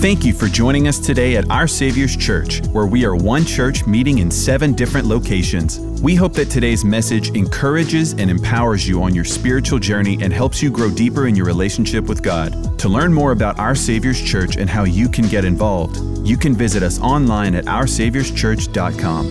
[0.00, 3.84] Thank you for joining us today at Our Savior's Church, where we are one church
[3.84, 5.80] meeting in seven different locations.
[6.00, 10.62] We hope that today's message encourages and empowers you on your spiritual journey and helps
[10.62, 12.78] you grow deeper in your relationship with God.
[12.78, 16.54] To learn more about Our Savior's Church and how you can get involved, you can
[16.54, 19.26] visit us online at OurSaviour'sChurch.com.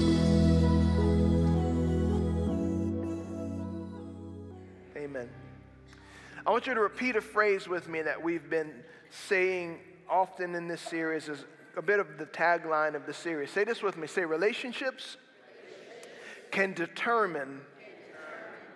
[4.97, 5.29] Amen.
[6.45, 8.73] I want you to repeat a phrase with me that we've been
[9.09, 9.79] saying
[10.09, 13.51] often in this series is a bit of the tagline of the series.
[13.51, 14.07] Say this with me.
[14.07, 15.17] Say, relationships
[16.51, 17.61] can determine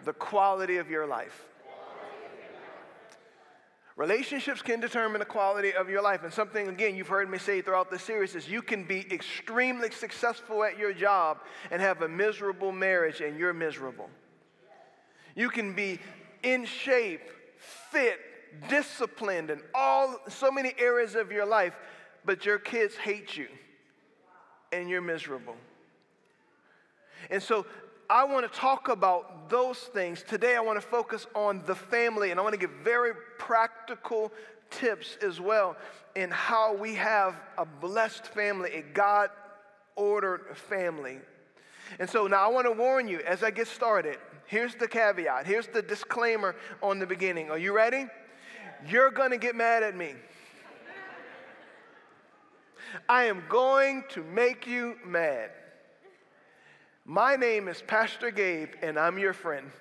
[0.04, 1.46] the quality of your life.
[3.98, 6.24] Relationships can determine the quality of your life.
[6.24, 9.92] And something, again, you've heard me say throughout the series is you can be extremely
[9.92, 14.10] successful at your job and have a miserable marriage and you're miserable.
[15.36, 16.00] You can be
[16.42, 17.22] in shape,
[17.60, 18.20] fit,
[18.70, 21.76] disciplined in all so many areas of your life,
[22.26, 23.48] but your kids hate you
[24.72, 25.56] and you're miserable.
[27.30, 27.66] And so
[28.10, 30.24] I want to talk about those things.
[30.24, 34.32] Today I want to focus on the family and I want to give very practical
[34.70, 35.76] tips as well
[36.16, 39.30] in how we have a blessed family, a God
[39.96, 41.20] ordered family.
[42.00, 44.18] And so now I want to warn you as I get started.
[44.46, 45.46] Here's the caveat.
[45.46, 47.50] Here's the disclaimer on the beginning.
[47.50, 48.08] Are you ready?
[48.88, 50.14] You're going to get mad at me.
[53.08, 55.52] I am going to make you mad.
[57.06, 59.72] My name is Pastor Gabe, and I'm your friend.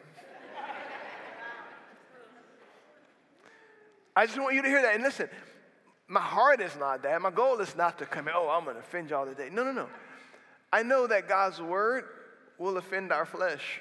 [4.17, 4.95] I just want you to hear that.
[4.95, 5.29] And listen,
[6.09, 7.23] my heart is not that.
[7.23, 9.49] My goal is not to come in, oh, I'm going to offend y'all today.
[9.51, 9.89] No, no, no.
[10.73, 12.05] I know that God's word
[12.59, 13.81] will offend our flesh.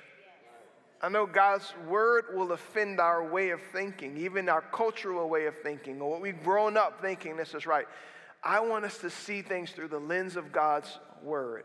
[1.02, 5.56] I know God's word will offend our way of thinking, even our cultural way of
[5.64, 7.86] thinking, or what we've grown up thinking this is right.
[8.44, 11.64] I want us to see things through the lens of God's word.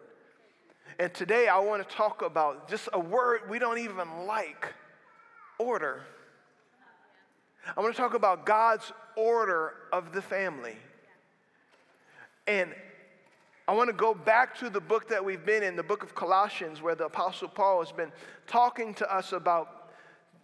[0.99, 4.73] And today I want to talk about just a word we don't even like
[5.59, 6.03] order.
[7.77, 10.77] I want to talk about God's order of the family.
[12.47, 12.73] And
[13.67, 16.15] I want to go back to the book that we've been in, the book of
[16.15, 18.13] Colossians, where the Apostle Paul has been
[18.47, 19.85] talking to us about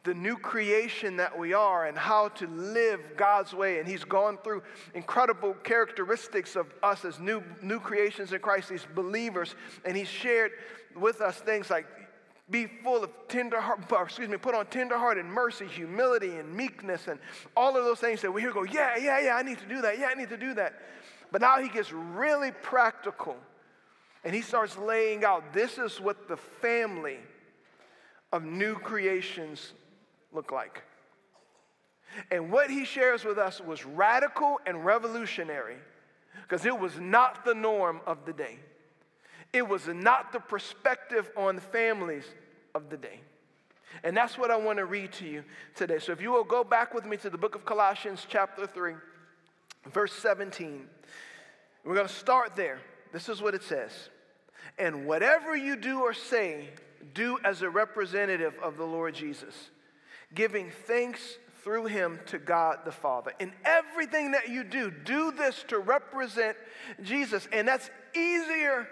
[0.04, 3.78] the new creation that we are and how to live God's way.
[3.78, 4.62] And he's gone through
[4.94, 9.54] incredible characteristics of us as new, new creations in Christ, these believers.
[9.84, 10.52] And he's shared
[10.96, 11.86] with us things like
[12.50, 16.52] be full of tender heart, excuse me, put on tender heart and mercy, humility and
[16.52, 17.20] meekness, and
[17.56, 19.80] all of those things that we hear go, yeah, yeah, yeah, I need to do
[19.82, 19.98] that.
[19.98, 20.74] Yeah, I need to do that.
[21.30, 23.36] But now he gets really practical
[24.24, 27.18] and he starts laying out this is what the family
[28.32, 29.72] of new creations
[30.32, 30.82] look like.
[32.30, 35.76] And what he shares with us was radical and revolutionary
[36.42, 38.58] because it was not the norm of the day.
[39.52, 42.24] It was not the perspective on families
[42.74, 43.20] of the day.
[44.04, 45.98] And that's what I want to read to you today.
[45.98, 48.94] So if you will go back with me to the book of Colossians, chapter 3
[49.92, 50.86] verse 17.
[51.84, 52.78] We're going to start there.
[53.12, 53.92] This is what it says.
[54.78, 56.68] And whatever you do or say,
[57.14, 59.70] do as a representative of the Lord Jesus,
[60.34, 63.32] giving thanks through him to God the Father.
[63.38, 66.56] In everything that you do, do this to represent
[67.02, 67.48] Jesus.
[67.52, 68.88] And that's easier,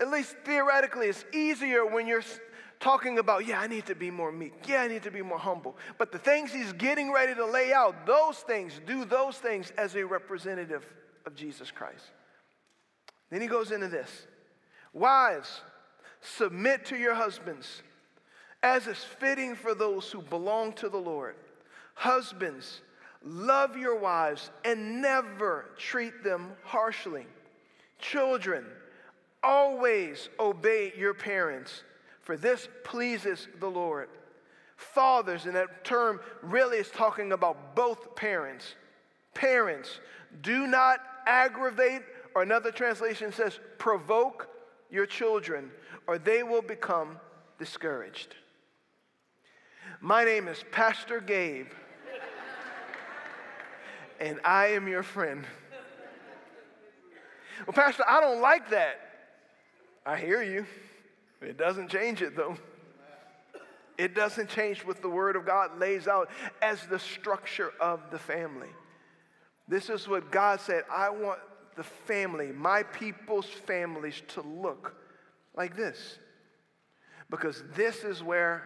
[0.00, 2.24] at least theoretically, it's easier when you're
[2.84, 4.52] talking about, yeah, I need to be more meek.
[4.68, 5.74] Yeah, I need to be more humble.
[5.96, 9.96] But the things he's getting ready to lay out, those things, do those things as
[9.96, 10.84] a representative
[11.24, 12.04] of Jesus Christ.
[13.30, 14.26] Then he goes into this
[14.92, 15.62] Wives,
[16.20, 17.82] submit to your husbands
[18.62, 21.36] as is fitting for those who belong to the Lord.
[21.94, 22.82] Husbands,
[23.22, 27.26] love your wives and never treat them harshly.
[27.98, 28.66] Children,
[29.42, 31.82] always obey your parents
[32.24, 34.08] for this pleases the Lord.
[34.76, 38.74] Fathers, and that term really is talking about both parents.
[39.34, 40.00] Parents,
[40.42, 42.02] do not aggravate,
[42.34, 44.48] or another translation says, provoke
[44.90, 45.70] your children,
[46.06, 47.18] or they will become
[47.58, 48.34] discouraged.
[50.00, 51.68] My name is Pastor Gabe,
[54.20, 55.44] and I am your friend.
[57.66, 59.00] Well, Pastor, I don't like that.
[60.04, 60.66] I hear you.
[61.44, 62.56] It doesn't change it though.
[63.96, 66.28] It doesn't change what the Word of God lays out
[66.60, 68.70] as the structure of the family.
[69.68, 71.38] This is what God said I want
[71.76, 74.94] the family, my people's families, to look
[75.56, 76.18] like this.
[77.30, 78.62] Because this is where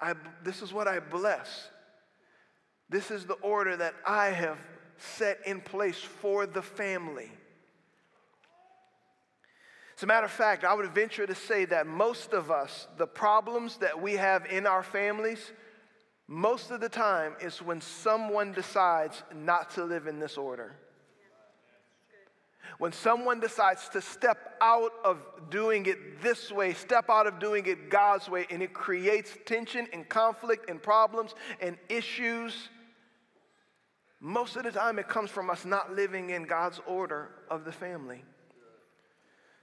[0.00, 1.68] I, this is what I bless.
[2.88, 4.58] This is the order that I have
[4.96, 7.30] set in place for the family.
[10.00, 13.06] As a matter of fact, I would venture to say that most of us, the
[13.06, 15.52] problems that we have in our families,
[16.26, 20.74] most of the time is when someone decides not to live in this order.
[22.78, 25.18] When someone decides to step out of
[25.50, 29.86] doing it this way, step out of doing it God's way, and it creates tension
[29.92, 32.70] and conflict and problems and issues,
[34.18, 37.72] most of the time it comes from us not living in God's order of the
[37.72, 38.24] family.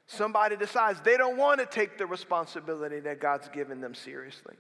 [0.08, 4.56] Somebody decides they don't want to take the responsibility that God's given them seriously.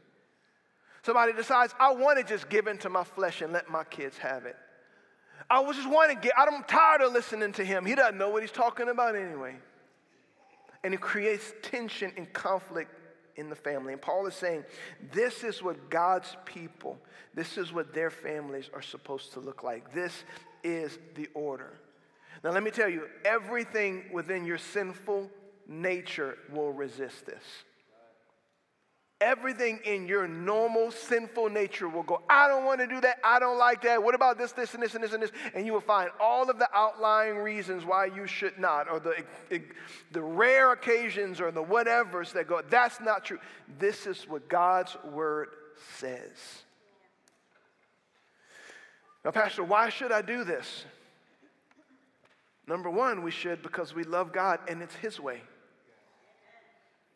[1.03, 4.45] Somebody decides, I want to just give into my flesh and let my kids have
[4.45, 4.57] it.
[5.49, 7.85] I was just want to get, I'm tired of listening to him.
[7.85, 9.55] He doesn't know what he's talking about anyway.
[10.83, 12.91] And it creates tension and conflict
[13.37, 13.93] in the family.
[13.93, 14.65] And Paul is saying,
[15.13, 16.97] this is what God's people,
[17.33, 19.93] this is what their families are supposed to look like.
[19.93, 20.25] This
[20.63, 21.71] is the order.
[22.43, 25.31] Now, let me tell you, everything within your sinful
[25.67, 27.43] nature will resist this.
[29.19, 33.17] Everything in your normal sinful nature will go, I don't want to do that.
[33.23, 34.03] I don't like that.
[34.03, 35.31] What about this, this, and this, and this, and this?
[35.55, 39.23] And you will find all of the outlying reasons why you should not, or the,
[40.11, 43.39] the rare occasions or the whatevers that go, that's not true.
[43.79, 45.47] This is what God's word
[45.95, 46.63] says.
[49.25, 50.85] Now, Pastor, why should I do this?
[52.67, 55.41] Number one, we should because we love God and it's His way.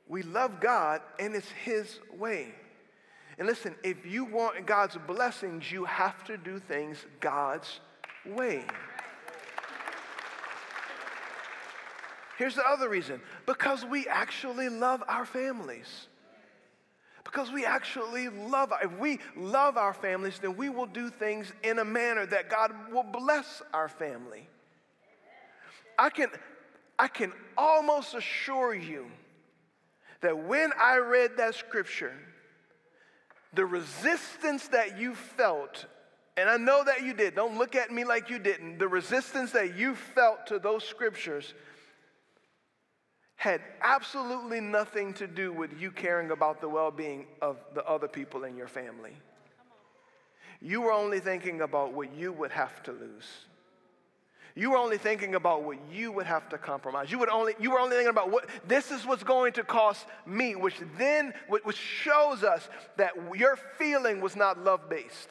[0.07, 2.53] We love God and it's His way.
[3.37, 7.79] And listen, if you want God's blessings, you have to do things God's
[8.25, 8.63] way.
[12.37, 16.07] Here's the other reason because we actually love our families.
[17.23, 21.79] Because we actually love, if we love our families, then we will do things in
[21.79, 24.49] a manner that God will bless our family.
[25.97, 26.29] I can,
[26.99, 29.05] I can almost assure you
[30.21, 32.13] that when I read that scripture,
[33.53, 35.85] the resistance that you felt,
[36.37, 39.51] and I know that you did, don't look at me like you didn't, the resistance
[39.51, 41.53] that you felt to those scriptures
[43.35, 48.07] had absolutely nothing to do with you caring about the well being of the other
[48.07, 49.13] people in your family.
[50.61, 53.25] You were only thinking about what you would have to lose.
[54.55, 57.11] You were only thinking about what you would have to compromise.
[57.11, 60.05] You, would only, you were only thinking about what this is what's going to cost
[60.25, 62.67] me, which then which shows us
[62.97, 65.29] that your feeling was not love based.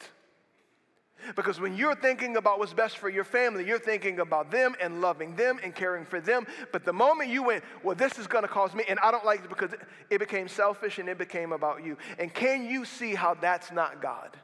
[1.35, 5.01] Because when you're thinking about what's best for your family, you're thinking about them and
[5.01, 6.47] loving them and caring for them.
[6.71, 9.25] But the moment you went, well, this is going to cost me, and I don't
[9.25, 9.71] like it because
[10.09, 11.97] it became selfish and it became about you.
[12.17, 14.35] And can you see how that's not God?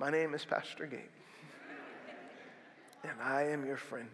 [0.00, 1.00] My name is Pastor Gabe,
[3.04, 4.08] and I am your friend.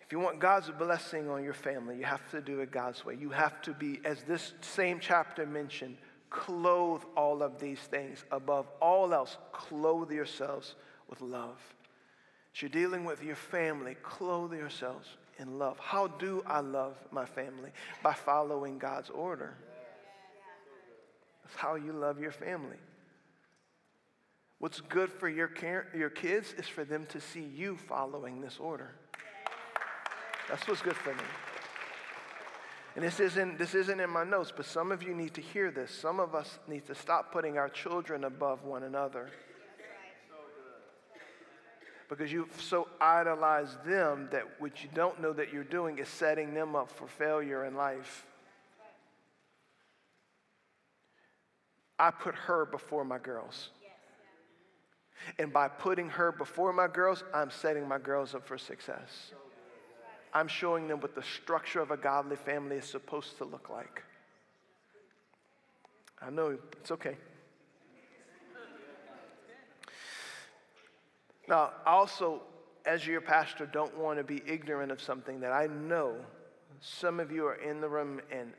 [0.00, 3.14] If you want God's blessing on your family, you have to do it God's way.
[3.14, 5.96] You have to be, as this same chapter mentioned,
[6.28, 8.24] clothe all of these things.
[8.32, 10.74] Above all else, clothe yourselves
[11.08, 11.60] with love.
[12.52, 15.06] As you're dealing with your family, clothe yourselves
[15.38, 15.78] in love.
[15.78, 17.70] How do I love my family?
[18.02, 19.54] By following God's order.
[21.44, 22.78] That's how you love your family.
[24.58, 25.50] What's good for your,
[25.94, 28.94] your kids is for them to see you following this order.
[30.48, 31.24] That's what's good for them.
[32.94, 35.70] And this isn't, this isn't in my notes, but some of you need to hear
[35.70, 35.90] this.
[35.90, 39.28] Some of us need to stop putting our children above one another.
[42.08, 46.54] Because you've so idolize them that what you don't know that you're doing is setting
[46.54, 48.24] them up for failure in life.
[51.98, 53.70] I put her before my girls.
[55.38, 59.32] And by putting her before my girls, I'm setting my girls up for success.
[60.32, 64.02] I'm showing them what the structure of a godly family is supposed to look like.
[66.20, 67.16] I know it's okay.
[71.48, 72.42] Now, also,
[72.84, 76.16] as your pastor, don't want to be ignorant of something that I know
[76.80, 78.52] some of you are in the room and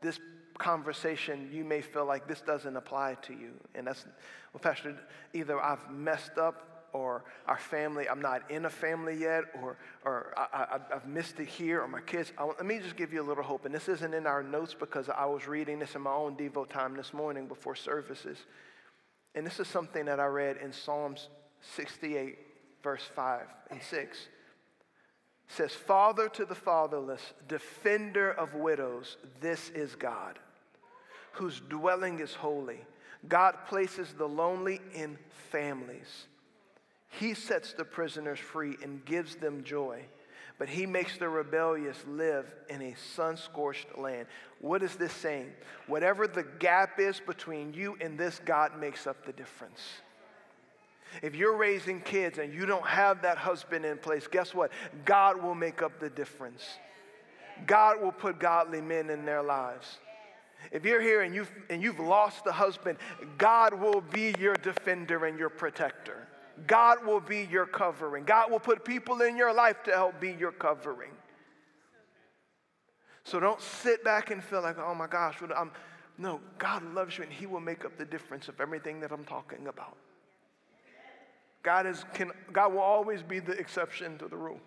[0.00, 0.18] this
[0.58, 3.52] conversation, you may feel like this doesn't apply to you.
[3.74, 4.04] And that's,
[4.52, 4.96] well, Pastor,
[5.32, 10.32] either I've messed up or our family, I'm not in a family yet, or, or
[10.36, 12.32] I, have missed it here, or my kids.
[12.38, 13.66] I, let me just give you a little hope.
[13.66, 16.68] And this isn't in our notes because I was reading this in my own Devo
[16.68, 18.38] time this morning before services.
[19.34, 21.28] And this is something that I read in Psalms
[21.76, 22.38] 68,
[22.82, 24.18] verse 5 and 6
[25.50, 30.38] says, Father to the fatherless, defender of widows, this is God
[31.38, 32.80] whose dwelling is holy.
[33.28, 35.18] God places the lonely in
[35.50, 36.26] families.
[37.08, 40.04] He sets the prisoners free and gives them joy,
[40.58, 44.26] but he makes the rebellious live in a sun scorched land.
[44.60, 45.52] What is this saying?
[45.86, 49.80] Whatever the gap is between you and this, God makes up the difference.
[51.22, 54.70] If you're raising kids and you don't have that husband in place, guess what?
[55.04, 56.64] God will make up the difference.
[57.66, 59.98] God will put godly men in their lives.
[60.70, 62.98] If you're here and you've, and you've lost a husband,
[63.38, 66.26] God will be your defender and your protector.
[66.66, 68.24] God will be your covering.
[68.24, 71.12] God will put people in your life to help be your covering.
[73.24, 75.70] So don't sit back and feel like, oh my gosh, I'm.
[76.20, 79.24] No, God loves you and He will make up the difference of everything that I'm
[79.24, 79.96] talking about.
[81.62, 84.60] God, is, can, God will always be the exception to the rule.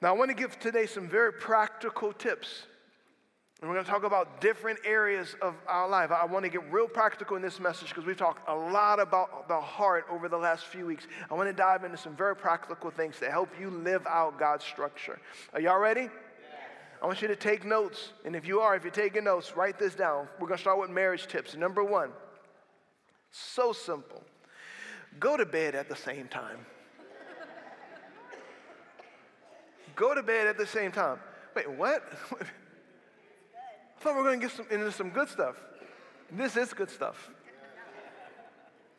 [0.00, 2.66] Now, I want to give today some very practical tips
[3.64, 6.10] and we're going to talk about different areas of our life.
[6.10, 9.48] I want to get real practical in this message because we've talked a lot about
[9.48, 11.06] the heart over the last few weeks.
[11.30, 14.66] I want to dive into some very practical things to help you live out God's
[14.66, 15.18] structure.
[15.54, 16.10] Are y'all ready?
[17.02, 18.12] I want you to take notes.
[18.26, 20.28] And if you are, if you're taking notes, write this down.
[20.38, 21.56] We're going to start with marriage tips.
[21.56, 22.10] Number one,
[23.30, 24.22] so simple
[25.18, 26.58] go to bed at the same time.
[29.96, 31.18] go to bed at the same time.
[31.56, 32.04] Wait, what?
[34.04, 35.56] thought we were going to get some, into some good stuff.
[36.30, 37.30] This is good stuff.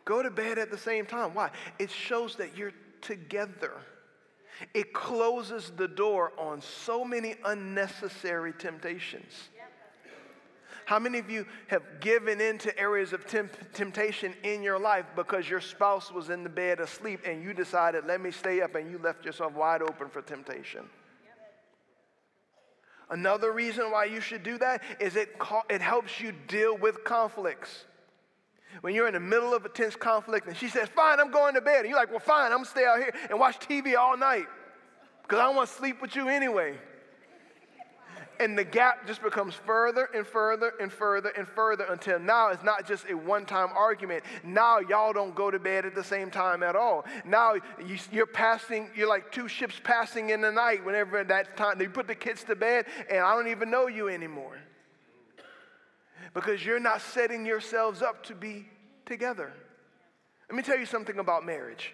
[0.04, 1.36] Go to bed at the same time.
[1.36, 1.52] Why?
[1.78, 3.74] It shows that you're together.
[4.74, 9.50] It closes the door on so many unnecessary temptations.
[10.86, 15.06] How many of you have given in to areas of temp- temptation in your life
[15.16, 18.76] because your spouse was in the bed asleep and you decided, let me stay up,
[18.76, 20.86] and you left yourself wide open for temptation?
[23.10, 25.36] Another reason why you should do that is it,
[25.70, 27.86] it helps you deal with conflicts.
[28.82, 31.54] When you're in the middle of a tense conflict and she says, Fine, I'm going
[31.54, 31.82] to bed.
[31.82, 34.18] And you're like, Well, fine, I'm going to stay out here and watch TV all
[34.18, 34.46] night
[35.22, 36.78] because I want to sleep with you anyway.
[38.40, 42.64] And the gap just becomes further and further and further and further until now it's
[42.64, 44.24] not just a one time argument.
[44.44, 47.06] Now y'all don't go to bed at the same time at all.
[47.26, 51.78] Now you, are passing, you're like two ships passing in the night whenever that time.
[51.78, 54.58] They put the kids to bed and I don't even know you anymore.
[56.34, 58.68] Because you're not setting yourselves up to be
[59.06, 59.54] together.
[60.50, 61.94] Let me tell you something about marriage.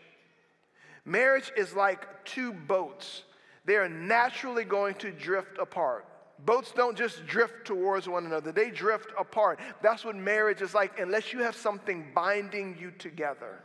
[1.05, 3.23] Marriage is like two boats.
[3.65, 6.05] They are naturally going to drift apart.
[6.45, 9.59] Boats don't just drift towards one another, they drift apart.
[9.81, 13.59] That's what marriage is like, unless you have something binding you together.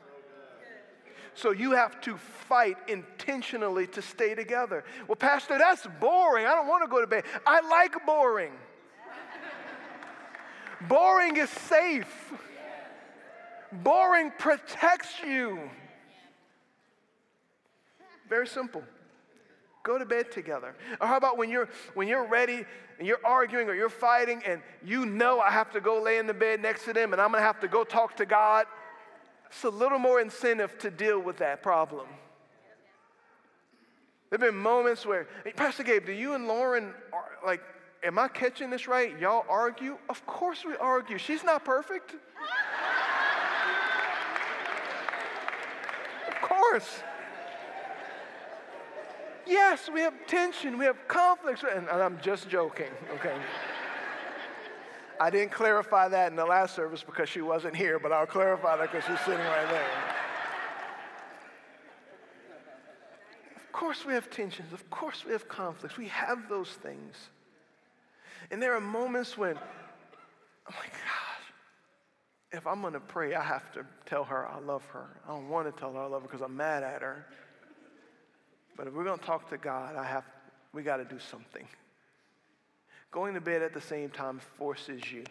[1.35, 4.85] So you have to fight intentionally to stay together.
[5.07, 6.47] Well, Pastor, that's boring.
[6.47, 7.25] I don't want to go to bed.
[7.47, 8.53] I like boring.
[10.89, 12.33] boring is safe,
[13.71, 15.61] boring protects you.
[18.29, 18.83] Very simple.
[19.87, 20.75] Go to bed together.
[21.01, 22.65] Or how about when you're when you're ready
[22.99, 26.27] and you're arguing or you're fighting and you know I have to go lay in
[26.27, 28.67] the bed next to them and I'm gonna have to go talk to God.
[29.49, 32.09] It's a little more incentive to deal with that problem.
[34.29, 37.63] There have been moments where, hey, Pastor Gabe, do you and Lauren, are, like,
[38.03, 39.17] am I catching this right?
[39.21, 39.99] Y'all argue?
[40.09, 41.17] Of course we argue.
[41.17, 42.11] She's not perfect.
[46.27, 47.05] of course.
[49.47, 53.37] Yes, we have tension, we have conflicts, and, I'm just joking, okay?
[55.21, 58.77] I didn't clarify that in the last service because she wasn't here, but I'll clarify
[58.77, 59.89] that because she's sitting right there.
[63.65, 64.73] Of course, we have tensions.
[64.73, 65.97] Of course, we have conflicts.
[65.97, 67.15] We have those things.
[68.51, 69.61] And there are moments when oh
[70.69, 71.53] I'm like, gosh,
[72.53, 75.21] if I'm going to pray, I have to tell her I love her.
[75.27, 77.27] I don't want to tell her I love her because I'm mad at her.
[78.77, 80.25] But if we're going to talk to God, I have,
[80.73, 81.67] we got to do something.
[83.11, 85.25] Going to bed at the same time forces you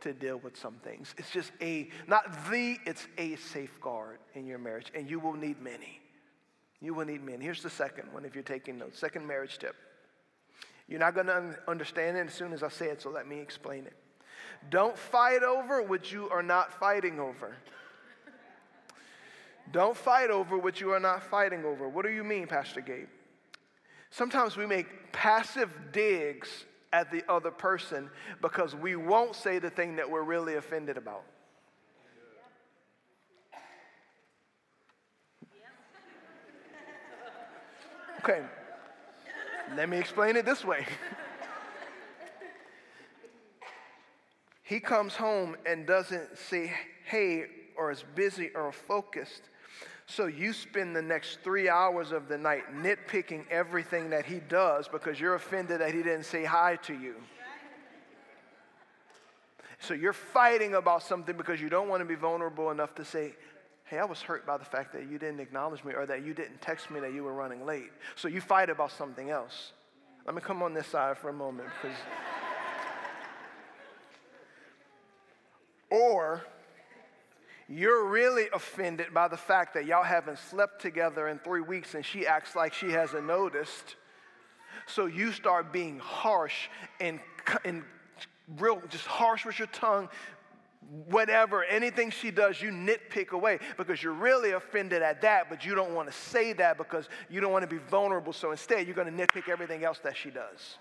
[0.00, 1.14] to deal with some things.
[1.18, 5.60] It's just a, not the, it's a safeguard in your marriage, and you will need
[5.60, 6.00] many.
[6.80, 7.44] You will need many.
[7.44, 8.98] Here's the second one if you're taking notes.
[8.98, 9.76] Second marriage tip.
[10.88, 13.38] You're not going to understand it as soon as I say it, so let me
[13.38, 13.94] explain it.
[14.70, 17.56] Don't fight over what you are not fighting over.
[19.72, 21.88] Don't fight over what you are not fighting over.
[21.88, 23.08] What do you mean, Pastor Gabe?
[24.10, 28.10] Sometimes we make passive digs at the other person
[28.42, 31.22] because we won't say the thing that we're really offended about.
[38.18, 38.42] Okay,
[39.76, 40.84] let me explain it this way.
[44.62, 46.70] he comes home and doesn't say
[47.06, 47.46] hey
[47.80, 49.42] or is busy or focused.
[50.06, 54.86] So you spend the next three hours of the night nitpicking everything that he does
[54.86, 57.14] because you're offended that he didn't say hi to you.
[59.78, 63.34] So you're fighting about something because you don't want to be vulnerable enough to say,
[63.84, 66.34] Hey, I was hurt by the fact that you didn't acknowledge me or that you
[66.34, 67.90] didn't text me that you were running late.
[68.14, 69.72] So you fight about something else.
[70.26, 71.96] Let me come on this side for a moment because.
[75.90, 76.44] or
[77.70, 82.04] you're really offended by the fact that y'all haven't slept together in three weeks and
[82.04, 83.94] she acts like she hasn't noticed.
[84.86, 86.68] So you start being harsh
[87.00, 87.20] and,
[87.64, 87.84] and
[88.58, 90.08] real, just harsh with your tongue,
[91.06, 95.76] whatever, anything she does, you nitpick away because you're really offended at that, but you
[95.76, 98.32] don't want to say that because you don't want to be vulnerable.
[98.32, 100.78] So instead, you're going to nitpick everything else that she does.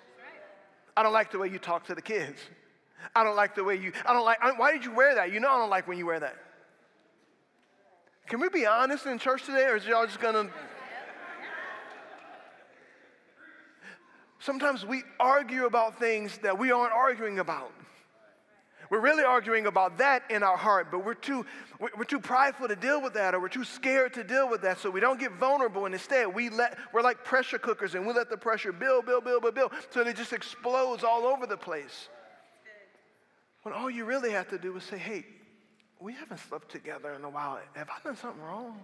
[0.98, 2.40] I don't like the way you talk to the kids.
[3.16, 5.32] I don't like the way you, I don't like, I, why did you wear that?
[5.32, 6.36] You know I don't like when you wear that.
[8.30, 10.50] Can we be honest in church today, or is y'all just to.
[14.38, 17.72] Sometimes we argue about things that we aren't arguing about.
[18.92, 21.46] We're really arguing about that in our heart, but we're too,
[21.80, 24.80] we're too prideful to deal with that, or we're too scared to deal with that,
[24.80, 25.86] so we don't get vulnerable.
[25.86, 29.26] And instead, we let, we're like pressure cookers, and we let the pressure build, build,
[29.26, 32.10] build, build, build, so it just explodes all over the place.
[33.64, 35.26] When all you really have to do is say, hey,
[36.00, 37.60] we haven't slept together in a while.
[37.74, 38.80] Have I done something wrong?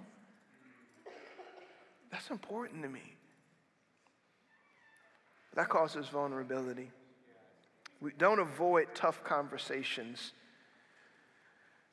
[2.11, 3.01] That's important to me.
[5.55, 6.91] That causes vulnerability.
[8.01, 10.33] We don't avoid tough conversations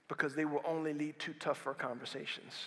[0.08, 2.66] because they will only lead to tougher conversations.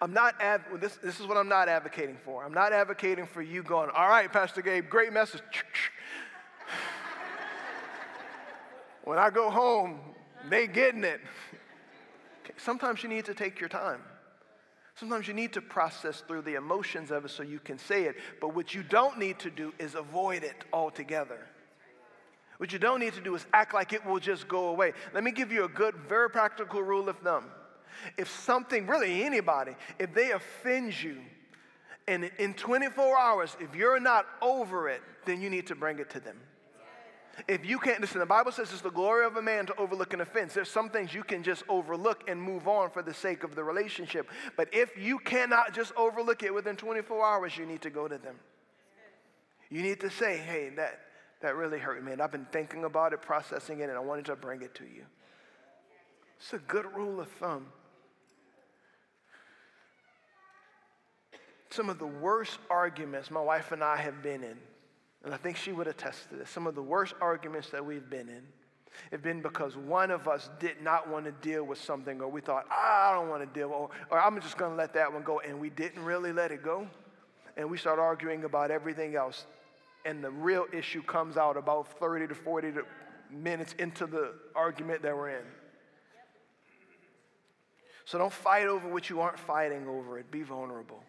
[0.00, 0.36] I'm not,
[0.80, 2.44] this, this is what I'm not advocating for.
[2.44, 5.42] I'm not advocating for you going, all right, Pastor Gabe, great message.
[9.04, 10.00] when I go home,
[10.50, 11.20] they getting it.
[12.56, 14.00] Sometimes you need to take your time.
[14.94, 18.16] Sometimes you need to process through the emotions of it so you can say it.
[18.40, 21.46] But what you don't need to do is avoid it altogether.
[22.56, 24.92] What you don't need to do is act like it will just go away.
[25.12, 27.44] Let me give you a good, very practical rule of thumb.
[28.16, 31.18] If something, really anybody, if they offend you,
[32.08, 36.08] and in 24 hours, if you're not over it, then you need to bring it
[36.10, 36.38] to them.
[37.48, 40.14] If you can't, listen, the Bible says it's the glory of a man to overlook
[40.14, 40.54] an offense.
[40.54, 43.62] There's some things you can just overlook and move on for the sake of the
[43.62, 44.28] relationship.
[44.56, 48.16] But if you cannot just overlook it within 24 hours, you need to go to
[48.16, 48.36] them.
[49.68, 51.00] You need to say, hey, that,
[51.42, 52.12] that really hurt me.
[52.12, 54.84] And I've been thinking about it, processing it, and I wanted to bring it to
[54.84, 55.04] you.
[56.38, 57.66] It's a good rule of thumb.
[61.70, 64.56] Some of the worst arguments my wife and I have been in
[65.26, 66.48] and I think she would attest to this.
[66.48, 68.42] Some of the worst arguments that we've been in
[69.10, 72.40] have been because one of us did not want to deal with something, or we
[72.40, 75.24] thought, I don't want to deal, or, or I'm just going to let that one
[75.24, 76.86] go, and we didn't really let it go.
[77.56, 79.46] And we start arguing about everything else.
[80.04, 82.74] And the real issue comes out about 30 to 40
[83.28, 85.44] minutes into the argument that we're in.
[88.04, 90.30] So don't fight over what you aren't fighting over it.
[90.30, 91.02] Be vulnerable.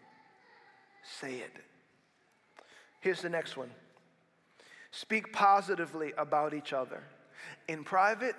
[1.19, 1.51] Say it.
[2.99, 3.69] Here's the next one.
[4.91, 7.03] Speak positively about each other
[7.67, 8.35] in private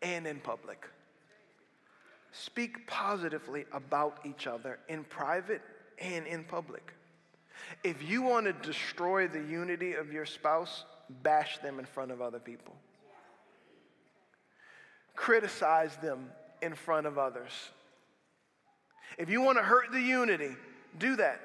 [0.00, 0.86] and in public.
[2.32, 5.62] Speak positively about each other in private
[5.98, 6.94] and in public.
[7.84, 10.84] If you want to destroy the unity of your spouse,
[11.22, 12.74] bash them in front of other people.
[15.14, 16.30] Criticize them
[16.62, 17.52] in front of others.
[19.18, 20.56] If you want to hurt the unity,
[20.98, 21.40] do that.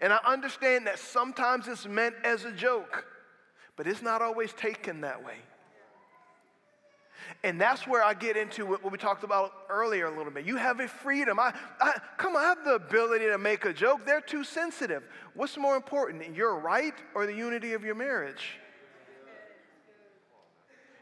[0.00, 3.04] And I understand that sometimes it's meant as a joke
[3.76, 5.36] but it's not always taken that way.
[7.44, 10.44] And that's where I get into what we talked about earlier a little bit.
[10.44, 11.38] You have a freedom.
[11.38, 14.04] I, I, come on, I have the ability to make a joke.
[14.06, 15.02] They're too sensitive.
[15.34, 18.58] What's more important, your right or the unity of your marriage?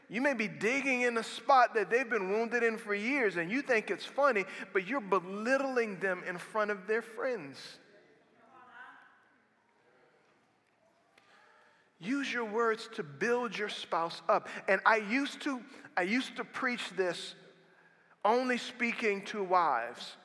[0.09, 3.49] You may be digging in a spot that they've been wounded in for years and
[3.49, 7.57] you think it's funny, but you're belittling them in front of their friends.
[12.01, 14.47] Use your words to build your spouse up.
[14.67, 15.61] And I used to,
[15.95, 17.35] I used to preach this
[18.25, 20.15] only speaking to wives.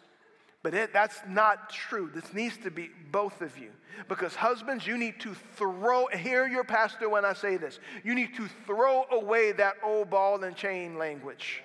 [0.62, 2.10] But it, that's not true.
[2.12, 3.70] This needs to be both of you.
[4.08, 8.34] Because husbands, you need to throw, hear your pastor when I say this, you need
[8.36, 11.62] to throw away that old ball and chain language.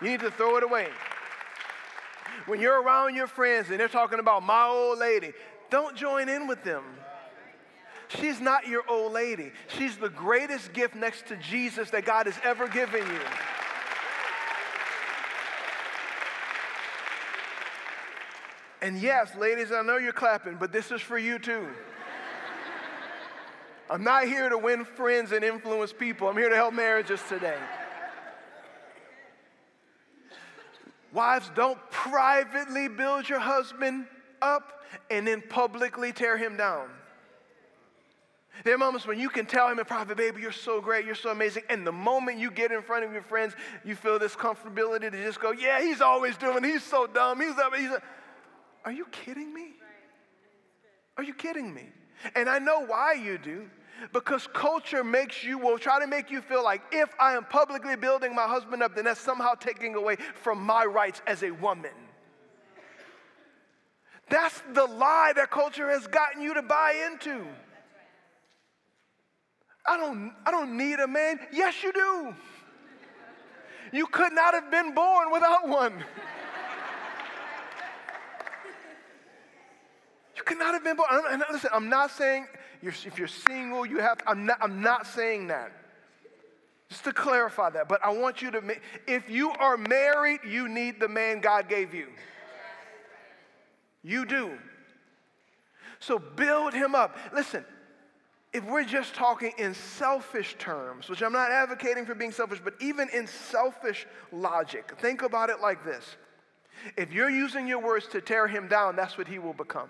[0.00, 0.88] You need to throw it away.
[2.46, 5.32] When you're around your friends and they're talking about my old lady,
[5.70, 6.82] don't join in with them.
[8.20, 9.52] She's not your old lady.
[9.68, 13.20] She's the greatest gift next to Jesus that God has ever given you.
[18.82, 21.66] And yes, ladies, I know you're clapping, but this is for you too.
[23.90, 26.28] I'm not here to win friends and influence people.
[26.28, 27.58] I'm here to help marriages today.
[31.12, 34.06] Wives, don't privately build your husband
[34.42, 36.88] up and then publicly tear him down.
[38.62, 41.16] There are moments when you can tell him in private, baby, you're so great, you're
[41.16, 41.64] so amazing.
[41.68, 45.22] And the moment you get in front of your friends, you feel this comfortability to
[45.22, 48.02] just go, yeah, he's always doing, he's so dumb, he's up, he's up.
[48.84, 49.72] Are you kidding me?
[51.16, 51.88] Are you kidding me?
[52.36, 53.68] And I know why you do.
[54.12, 57.96] Because culture makes you, will try to make you feel like if I am publicly
[57.96, 61.92] building my husband up, then that's somehow taking away from my rights as a woman.
[64.28, 67.46] That's the lie that culture has gotten you to buy into.
[69.86, 71.38] I don't, I don't need a man.
[71.52, 72.34] Yes, you do.
[73.92, 76.02] You could not have been born without one.
[80.36, 81.08] You could not have been born.
[81.52, 82.46] Listen, I'm not saying
[82.82, 85.72] you're, if you're single, you have, I'm not, I'm not saying that.
[86.88, 87.88] Just to clarify that.
[87.88, 88.62] But I want you to,
[89.06, 92.08] if you are married, you need the man God gave you.
[94.02, 94.58] You do.
[95.98, 97.16] So build him up.
[97.32, 97.64] Listen,
[98.54, 102.74] if we're just talking in selfish terms, which I'm not advocating for being selfish, but
[102.80, 106.04] even in selfish logic, think about it like this.
[106.96, 109.88] If you're using your words to tear him down, that's what he will become.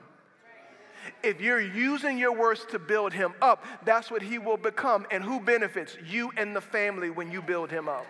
[1.22, 5.06] If you're using your words to build him up, that's what he will become.
[5.10, 5.98] And who benefits?
[6.08, 8.06] You and the family when you build him up.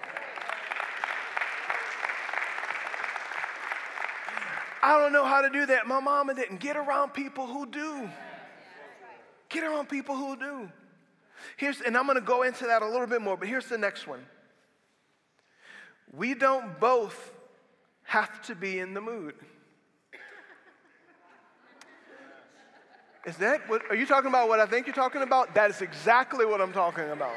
[4.84, 5.88] I don't know how to do that.
[5.88, 6.60] My mama didn't.
[6.60, 8.08] Get around people who do.
[9.54, 10.68] Get around people who do.
[11.56, 13.78] Here's, and I'm going to go into that a little bit more, but here's the
[13.78, 14.26] next one.
[16.12, 17.32] We don't both
[18.02, 19.36] have to be in the mood.
[23.26, 25.54] Is that what, are you talking about what I think you're talking about?
[25.54, 27.36] That is exactly what I'm talking about.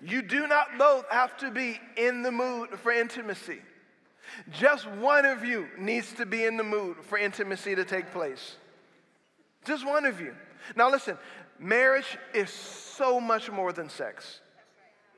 [0.00, 3.58] You do not both have to be in the mood for intimacy.
[4.52, 8.54] Just one of you needs to be in the mood for intimacy to take place.
[9.64, 10.36] Just one of you.
[10.76, 11.16] Now, listen,
[11.58, 14.40] marriage is so much more than sex.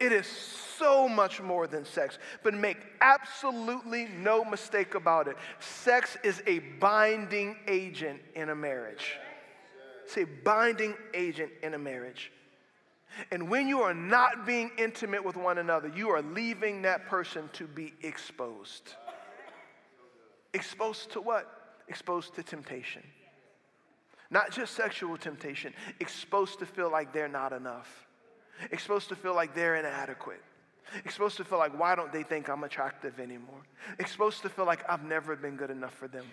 [0.01, 2.19] It is so much more than sex.
[2.43, 9.19] But make absolutely no mistake about it sex is a binding agent in a marriage.
[10.05, 12.33] It's a binding agent in a marriage.
[13.31, 17.49] And when you are not being intimate with one another, you are leaving that person
[17.53, 18.95] to be exposed.
[20.55, 21.79] Exposed to what?
[21.89, 23.03] Exposed to temptation.
[24.33, 28.07] Not just sexual temptation, exposed to feel like they're not enough,
[28.71, 30.43] exposed to feel like they're inadequate,
[31.05, 33.61] exposed to feel like, why don't they think I'm attractive anymore?
[33.99, 36.25] Exposed to feel like I've never been good enough for them.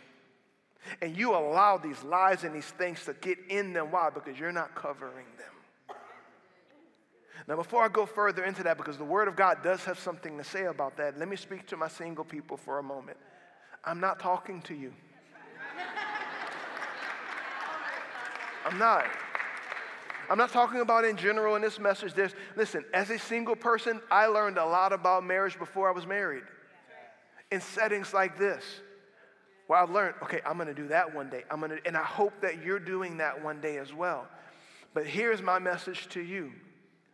[1.02, 3.92] And you allow these lies and these things to get in them.
[3.92, 4.10] Why?
[4.10, 5.96] Because you're not covering them.
[7.50, 10.38] Now, before I go further into that, because the Word of God does have something
[10.38, 13.18] to say about that, let me speak to my single people for a moment.
[13.84, 14.94] I'm not talking to you.
[18.70, 19.06] I'm not.
[20.30, 22.14] I'm not talking about in general in this message.
[22.14, 26.06] There's, listen, as a single person, I learned a lot about marriage before I was
[26.06, 26.44] married.
[27.52, 28.64] In settings like this,
[29.66, 31.46] where I've learned, okay, I'm gonna do that one day.
[31.50, 34.28] I'm gonna, and I hope that you're doing that one day as well.
[34.94, 36.52] But here's my message to you,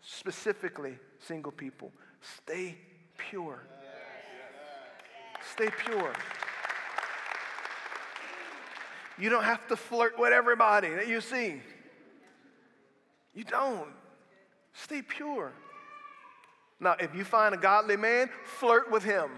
[0.02, 2.76] specifically, single people stay
[3.18, 3.62] pure.
[5.54, 6.12] Stay pure.
[9.18, 11.62] You don't have to flirt with everybody that you see.
[13.34, 13.90] You don't.
[14.74, 15.54] Stay pure.
[16.80, 19.30] Now, if you find a godly man, flirt with him.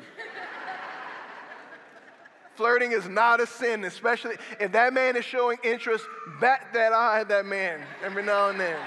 [2.55, 6.05] Flirting is not a sin, especially if that man is showing interest,
[6.41, 8.79] bat that eye at that man every now and then.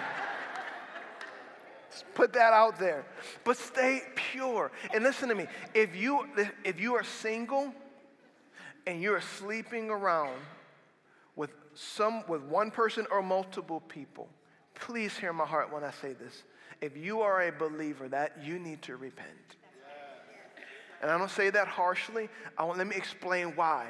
[2.15, 3.05] Put that out there.
[3.45, 4.73] But stay pure.
[4.93, 5.47] And listen to me.
[5.75, 6.27] If you
[6.65, 7.73] if you are single
[8.87, 10.35] and you're sleeping around
[11.81, 14.29] some with one person or multiple people,
[14.75, 16.43] please hear my heart when I say this.
[16.83, 19.57] If you are a believer, that you need to repent.
[21.01, 22.29] And I don't say that harshly.
[22.59, 23.89] I want, let me explain why.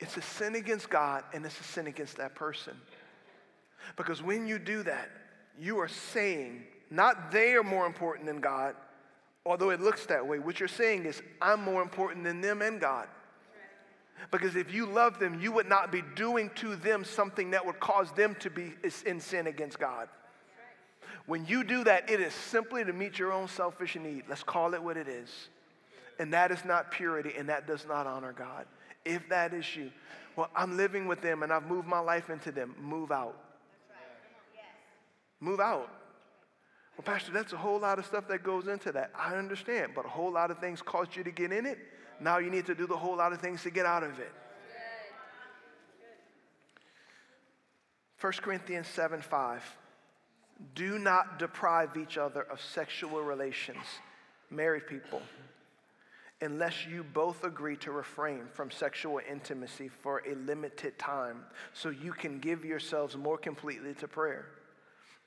[0.00, 2.74] It's a sin against God and it's a sin against that person.
[3.96, 5.08] Because when you do that,
[5.58, 8.74] you are saying, not they are more important than God,
[9.46, 10.40] although it looks that way.
[10.40, 13.06] What you're saying is, I'm more important than them and God.
[14.30, 17.80] Because if you love them, you would not be doing to them something that would
[17.80, 18.74] cause them to be
[19.06, 20.08] in sin against God.
[21.26, 24.24] When you do that, it is simply to meet your own selfish need.
[24.28, 25.30] Let's call it what it is.
[26.18, 28.66] And that is not purity and that does not honor God.
[29.04, 29.90] If that is you,
[30.36, 33.36] well, I'm living with them and I've moved my life into them, move out.
[35.40, 35.90] Move out.
[36.96, 39.10] Well, Pastor, that's a whole lot of stuff that goes into that.
[39.18, 41.78] I understand, but a whole lot of things caused you to get in it.
[42.20, 44.32] Now you need to do the whole lot of things to get out of it.
[48.20, 49.76] 1 Corinthians 7 5.
[50.74, 53.82] Do not deprive each other of sexual relations,
[54.50, 55.22] married people,
[56.42, 62.12] unless you both agree to refrain from sexual intimacy for a limited time so you
[62.12, 64.46] can give yourselves more completely to prayer.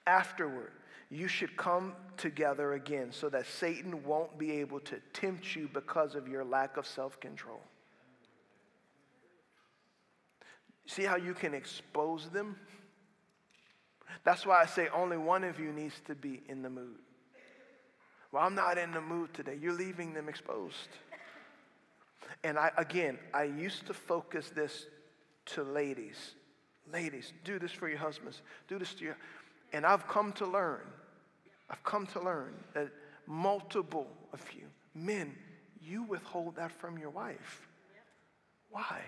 [0.06, 0.72] Afterward,
[1.16, 6.16] you should come together again so that Satan won't be able to tempt you because
[6.16, 7.62] of your lack of self control.
[10.86, 12.58] See how you can expose them?
[14.24, 17.00] That's why I say only one of you needs to be in the mood.
[18.32, 19.58] Well, I'm not in the mood today.
[19.62, 20.90] You're leaving them exposed.
[22.44, 24.88] And I, again, I used to focus this
[25.48, 26.32] to ladies.
[26.92, 28.42] Ladies, do this for your husbands.
[28.68, 29.18] Do this to your.
[29.72, 30.82] And I've come to learn,
[31.70, 32.90] I've come to learn that
[33.26, 35.36] multiple of you, men,
[35.82, 37.68] you withhold that from your wife.
[38.70, 39.02] Why?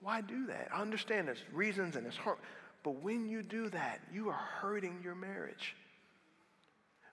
[0.00, 0.68] Why do that?
[0.72, 2.38] I understand there's reasons and it's hard.
[2.82, 5.76] But when you do that, you are hurting your marriage.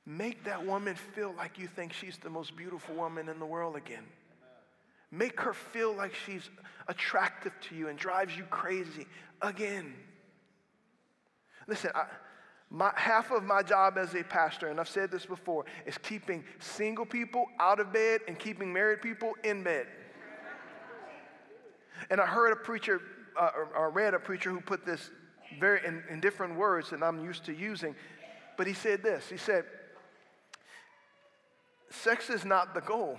[0.06, 3.76] Make that woman feel like you think she's the most beautiful woman in the world
[3.76, 4.06] again.
[5.12, 6.50] Make her feel like she's
[6.88, 9.06] attractive to you and drives you crazy
[9.41, 9.93] again.
[11.67, 12.06] Listen, I,
[12.69, 16.43] my, half of my job as a pastor, and I've said this before, is keeping
[16.60, 19.88] single people out of bed and keeping married people in bed.
[22.10, 23.01] And I heard a preacher,
[23.39, 25.10] uh, or, or read a preacher who put this
[25.60, 27.95] very in, in different words than I'm used to using.
[28.58, 29.63] But he said this he said,
[31.89, 33.17] Sex is not the goal.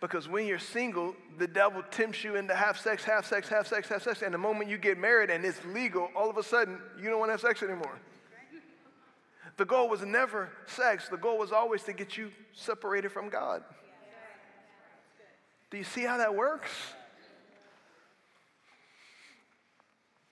[0.00, 3.88] Because when you're single, the devil tempts you into have sex, have sex, have sex,
[3.88, 4.22] have sex.
[4.22, 7.18] And the moment you get married and it's legal, all of a sudden, you don't
[7.18, 7.98] want to have sex anymore.
[9.60, 13.62] The goal was never sex, the goal was always to get you separated from God.
[15.70, 16.70] Do you see how that works?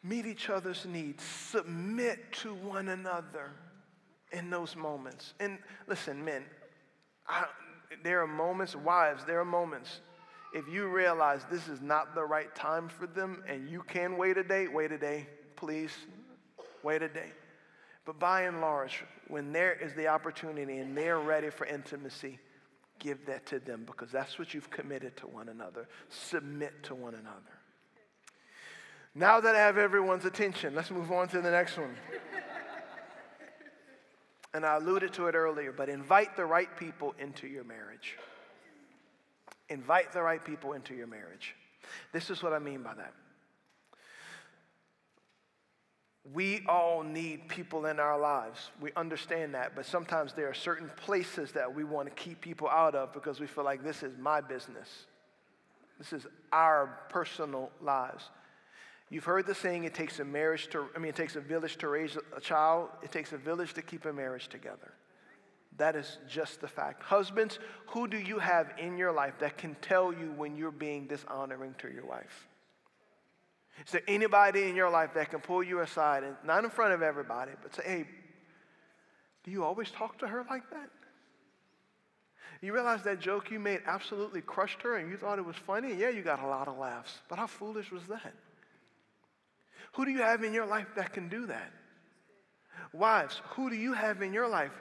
[0.02, 3.50] meet each other's needs, submit to one another
[4.32, 5.34] in those moments.
[5.40, 6.44] And listen, men,
[7.26, 7.44] I,
[8.02, 10.00] there are moments, wives, there are moments.
[10.54, 14.38] If you realize this is not the right time for them and you can wait
[14.38, 15.92] a day, wait a day, please.
[16.82, 17.32] Wait a day.
[18.08, 22.38] But by and large, when there is the opportunity and they're ready for intimacy,
[22.98, 25.86] give that to them because that's what you've committed to one another.
[26.08, 27.52] Submit to one another.
[29.14, 31.94] Now that I have everyone's attention, let's move on to the next one.
[34.54, 38.16] and I alluded to it earlier, but invite the right people into your marriage.
[39.68, 41.54] Invite the right people into your marriage.
[42.14, 43.12] This is what I mean by that.
[46.34, 48.70] We all need people in our lives.
[48.80, 52.68] We understand that, but sometimes there are certain places that we want to keep people
[52.68, 55.06] out of because we feel like this is my business.
[55.98, 58.24] This is our personal lives.
[59.10, 61.76] You've heard the saying, it takes a marriage to, I mean, it takes a village
[61.78, 62.90] to raise a child.
[63.02, 64.92] It takes a village to keep a marriage together.
[65.78, 67.02] That is just the fact.
[67.02, 71.06] Husbands, who do you have in your life that can tell you when you're being
[71.06, 72.47] dishonoring to your wife?
[73.86, 76.92] Is there anybody in your life that can pull you aside and not in front
[76.92, 78.04] of everybody, but say, hey,
[79.44, 80.90] do you always talk to her like that?
[82.60, 85.94] You realize that joke you made absolutely crushed her and you thought it was funny?
[85.94, 87.18] Yeah, you got a lot of laughs.
[87.28, 88.34] But how foolish was that?
[89.92, 91.72] Who do you have in your life that can do that?
[92.92, 94.72] Wives, who do you have in your life?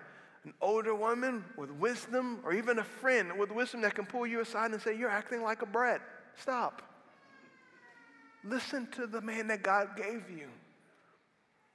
[0.43, 4.39] An older woman with wisdom, or even a friend with wisdom that can pull you
[4.39, 6.01] aside and say, You're acting like a brat.
[6.35, 6.81] Stop.
[8.47, 10.47] Listen to the man that God gave you.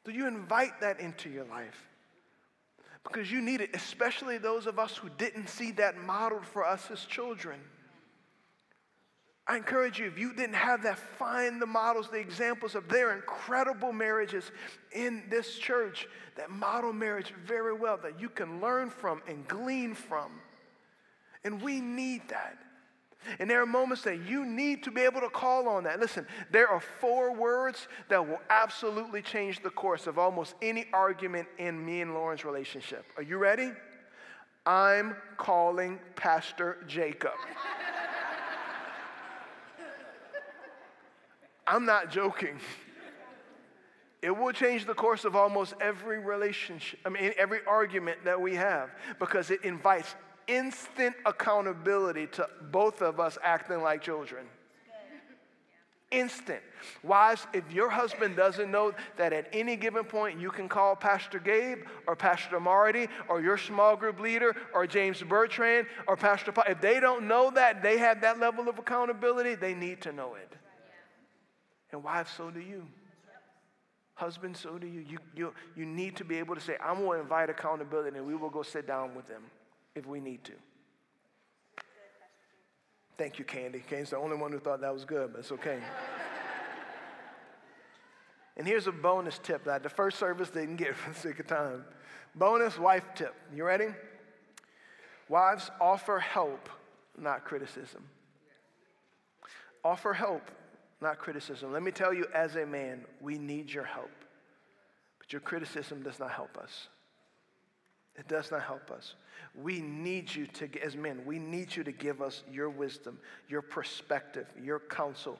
[0.05, 1.89] Do you invite that into your life?
[3.05, 6.91] Because you need it, especially those of us who didn't see that modeled for us
[6.91, 7.59] as children.
[9.47, 13.15] I encourage you, if you didn't have that, find the models, the examples of their
[13.15, 14.53] incredible marriages
[14.93, 16.07] in this church
[16.37, 20.31] that model marriage very well, that you can learn from and glean from.
[21.45, 22.59] And we need that.
[23.39, 26.01] And there are moments that you need to be able to call on that.
[26.01, 31.49] Listen, there are four words that will absolutely change the course of almost any argument
[31.59, 33.05] in me and Lauren's relationship.
[33.17, 33.71] Are you ready?
[34.65, 37.33] I'm calling Pastor Jacob.
[41.67, 42.59] I'm not joking.
[44.21, 48.55] It will change the course of almost every relationship, I mean, every argument that we
[48.55, 50.15] have, because it invites
[50.49, 54.47] instant accountability to both of us acting like children.
[56.11, 56.61] Instant.
[57.03, 61.39] Wives, if your husband doesn't know that at any given point you can call Pastor
[61.39, 66.65] Gabe or Pastor Marty or your small group leader or James Bertrand or Pastor Paul,
[66.69, 70.35] if they don't know that, they have that level of accountability, they need to know
[70.35, 70.53] it.
[71.93, 72.87] And wives, so do you.
[74.15, 75.01] Husbands, so do you.
[75.01, 75.55] You, you.
[75.75, 78.51] you need to be able to say, I'm going to invite accountability and we will
[78.51, 79.43] go sit down with them
[79.95, 80.53] if we need to.
[83.19, 83.83] Thank you, Candy.
[83.89, 85.79] Candy's the only one who thought that was good, but it's okay.
[88.57, 91.47] and here's a bonus tip that the first service didn't get for the sake of
[91.47, 91.85] time.
[92.35, 93.35] Bonus wife tip.
[93.55, 93.89] You ready?
[95.29, 96.69] Wives, offer help,
[97.19, 98.03] not criticism.
[99.85, 100.51] Offer help,
[101.01, 101.73] not criticism.
[101.73, 104.11] Let me tell you, as a man, we need your help.
[105.19, 106.89] But your criticism does not help us.
[108.17, 109.15] It does not help us.
[109.55, 113.63] We need you to, as men, we need you to give us your wisdom, your
[113.63, 115.39] perspective, your counsel.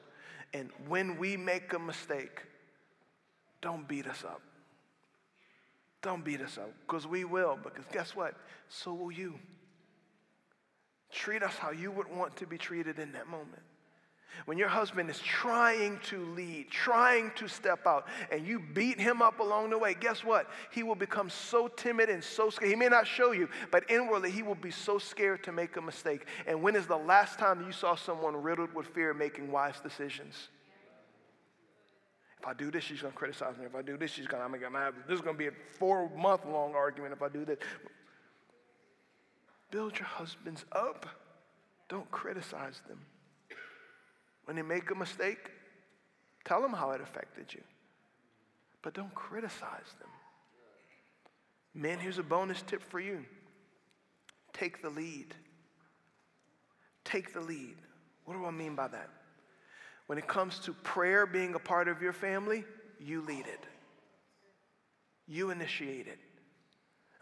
[0.53, 2.41] And when we make a mistake,
[3.61, 4.41] don't beat us up.
[6.01, 8.35] Don't beat us up, because we will, because guess what?
[8.67, 9.35] So will you.
[11.11, 13.61] Treat us how you would want to be treated in that moment.
[14.45, 19.21] When your husband is trying to lead, trying to step out, and you beat him
[19.21, 20.49] up along the way, guess what?
[20.71, 22.69] He will become so timid and so scared.
[22.69, 25.81] He may not show you, but inwardly, he will be so scared to make a
[25.81, 26.25] mistake.
[26.45, 30.49] And when is the last time you saw someone riddled with fear making wise decisions?
[32.43, 33.65] If I do this, she's going to criticize me.
[33.65, 35.39] If I do this, she's going to, I'm going to have, this is going to
[35.39, 37.57] be a four month long argument if I do this.
[39.71, 41.07] Build your husbands up,
[41.87, 42.99] don't criticize them.
[44.45, 45.51] When they make a mistake,
[46.45, 47.61] tell them how it affected you.
[48.81, 50.09] But don't criticize them.
[51.73, 53.25] Men, here's a bonus tip for you
[54.53, 55.33] take the lead.
[57.03, 57.75] Take the lead.
[58.25, 59.09] What do I mean by that?
[60.07, 62.63] When it comes to prayer being a part of your family,
[62.99, 63.65] you lead it.
[65.27, 66.19] You initiate it.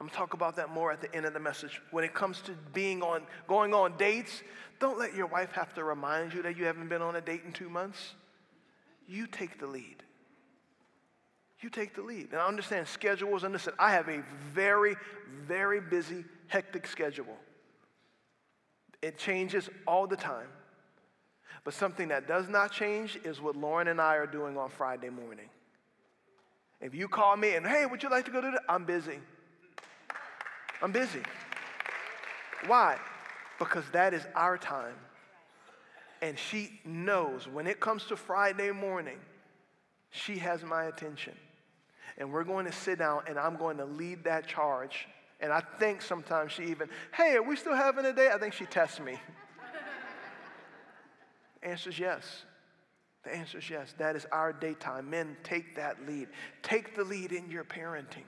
[0.01, 1.79] I'm gonna talk about that more at the end of the message.
[1.91, 4.41] When it comes to being on, going on dates,
[4.79, 7.43] don't let your wife have to remind you that you haven't been on a date
[7.45, 8.15] in two months.
[9.07, 9.97] You take the lead.
[11.59, 12.29] You take the lead.
[12.31, 14.95] And I understand schedules, and listen, I have a very,
[15.45, 17.37] very busy, hectic schedule.
[19.03, 20.47] It changes all the time.
[21.63, 25.11] But something that does not change is what Lauren and I are doing on Friday
[25.11, 25.49] morning.
[26.79, 29.19] If you call me and, hey, would you like to go to the, I'm busy.
[30.82, 31.22] I'm busy.
[32.65, 32.98] Why?
[33.60, 34.96] Because that is our time.
[36.22, 39.17] And she knows when it comes to Friday morning,
[40.12, 41.34] she has my attention.
[42.17, 45.08] And we're going to sit down and I'm going to lead that charge.
[45.39, 48.30] And I think sometimes she even, hey, are we still having a day?
[48.32, 49.20] I think she tests me.
[51.63, 52.44] answer is yes.
[53.24, 53.94] The answer is yes.
[53.98, 55.10] That is our daytime.
[55.10, 56.28] Men, take that lead.
[56.62, 58.26] Take the lead in your parenting.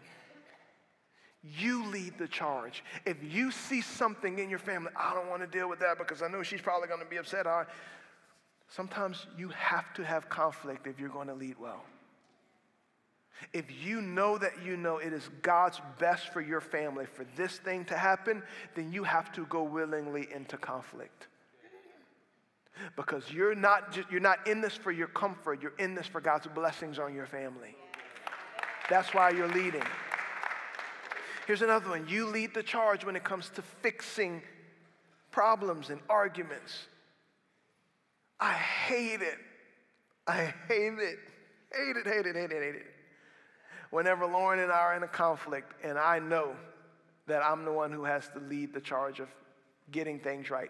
[1.44, 2.84] You lead the charge.
[3.06, 6.22] If you see something in your family, I don't want to deal with that because
[6.22, 7.46] I know she's probably going to be upset.
[7.46, 7.66] I,
[8.70, 11.84] sometimes you have to have conflict if you're going to lead well.
[13.52, 17.58] If you know that you know it is God's best for your family for this
[17.58, 18.42] thing to happen,
[18.76, 21.28] then you have to go willingly into conflict.
[22.96, 26.22] Because you're not, just, you're not in this for your comfort, you're in this for
[26.22, 27.76] God's blessings on your family.
[28.90, 29.84] That's why you're leading.
[31.46, 34.42] Here's another one you lead the charge when it comes to fixing
[35.32, 36.88] problems and arguments.
[38.40, 39.38] I hate it.
[40.28, 41.20] I hate it.
[41.72, 42.86] Hate it, hate it, hate it, hate it.
[43.90, 46.56] Whenever Lauren and I are in a conflict, and I know
[47.28, 49.30] that I'm the one who has to lead the charge of
[49.92, 50.70] getting things right.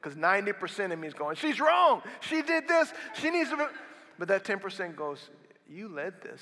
[0.00, 2.02] Because 90% of me is going, she's wrong.
[2.20, 2.92] She did this.
[3.14, 3.68] She needs to.
[4.18, 5.30] But that 10% goes,
[5.68, 6.40] you led this.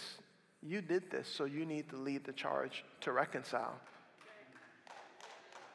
[0.63, 3.75] You did this, so you need to lead the charge to reconcile.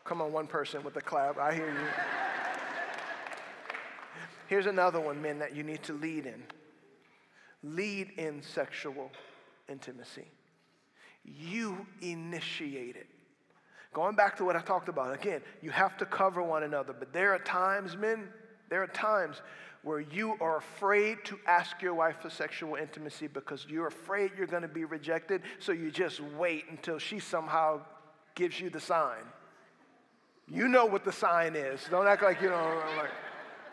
[0.05, 1.37] Come on, one person with a clap.
[1.37, 1.87] I hear you.
[4.47, 6.41] Here's another one, men, that you need to lead in
[7.63, 9.11] lead in sexual
[9.67, 10.25] intimacy.
[11.23, 13.07] You initiate it.
[13.93, 17.13] Going back to what I talked about, again, you have to cover one another, but
[17.13, 18.27] there are times, men,
[18.69, 19.41] there are times
[19.87, 24.45] where you are afraid to ask your wife for sexual intimacy because you're afraid you're
[24.45, 27.79] going to be rejected, so you just wait until she somehow
[28.35, 29.23] gives you the sign.
[30.49, 31.79] You know what the sign is.
[31.89, 33.11] Don't act like you know, like,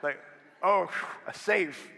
[0.04, 0.18] like
[0.62, 0.88] oh,
[1.26, 1.88] a safe.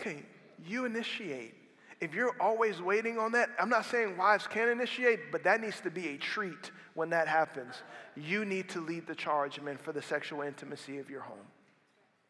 [0.00, 0.24] Okay,
[0.66, 1.54] you initiate.
[2.00, 5.80] If you're always waiting on that, I'm not saying wives can't initiate, but that needs
[5.82, 7.76] to be a treat when that happens.
[8.16, 11.46] You need to lead the charge, men, for the sexual intimacy of your home.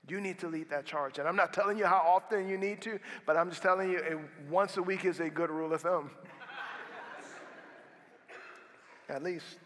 [0.09, 1.19] You need to lead that charge.
[1.19, 4.21] And I'm not telling you how often you need to, but I'm just telling you
[4.51, 6.11] once a week is a good rule of thumb.
[9.09, 9.59] At least.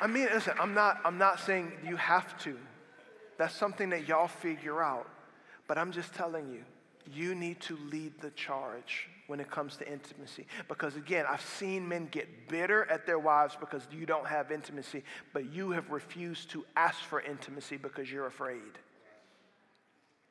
[0.00, 2.56] I mean, listen, I'm not, I'm not saying you have to.
[3.36, 5.08] That's something that y'all figure out.
[5.66, 6.62] But I'm just telling you,
[7.12, 10.46] you need to lead the charge when it comes to intimacy.
[10.66, 15.04] Because again, I've seen men get bitter at their wives because you don't have intimacy,
[15.32, 18.78] but you have refused to ask for intimacy because you're afraid.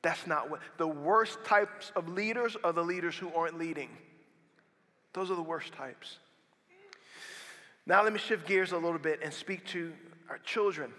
[0.02, 3.88] That's not what the worst types of leaders are the leaders who aren't leading.
[5.12, 6.18] Those are the worst types.
[7.86, 9.92] Now, let me shift gears a little bit and speak to
[10.28, 10.92] our children.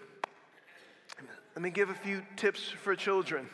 [1.56, 3.50] Let me give a few tips for children.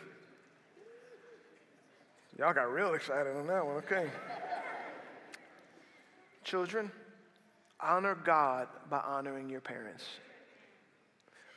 [2.38, 4.10] Y'all got real excited on that one, okay.
[6.44, 6.92] children,
[7.80, 10.04] honor God by honoring your parents.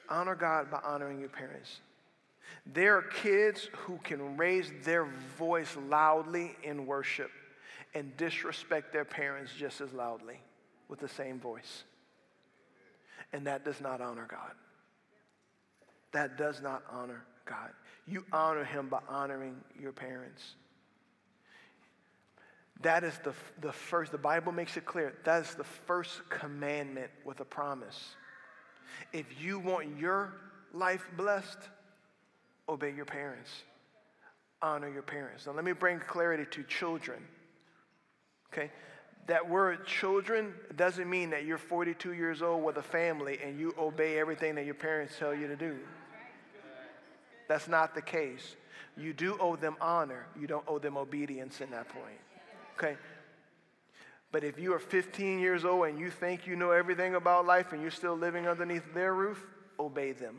[0.08, 1.80] Honor God by honoring your parents.
[2.64, 5.06] There are kids who can raise their
[5.36, 7.30] voice loudly in worship
[7.94, 10.40] and disrespect their parents just as loudly
[10.88, 11.84] with the same voice.
[13.32, 14.52] And that does not honor God.
[16.12, 17.70] That does not honor God.
[18.06, 20.54] You honor Him by honoring your parents.
[22.82, 27.10] That is the, the first, the Bible makes it clear, that is the first commandment
[27.24, 28.14] with a promise.
[29.12, 30.34] If you want your
[30.72, 31.58] life blessed,
[32.68, 33.50] obey your parents,
[34.62, 35.46] honor your parents.
[35.46, 37.18] Now, let me bring clarity to children.
[38.52, 38.70] Okay?
[39.26, 43.74] That word children doesn't mean that you're 42 years old with a family and you
[43.78, 45.76] obey everything that your parents tell you to do.
[47.48, 48.56] That's not the case.
[48.96, 52.18] You do owe them honor, you don't owe them obedience in that point.
[52.78, 52.96] Okay?
[54.30, 57.72] But if you are 15 years old and you think you know everything about life
[57.72, 59.42] and you're still living underneath their roof,
[59.80, 60.38] obey them.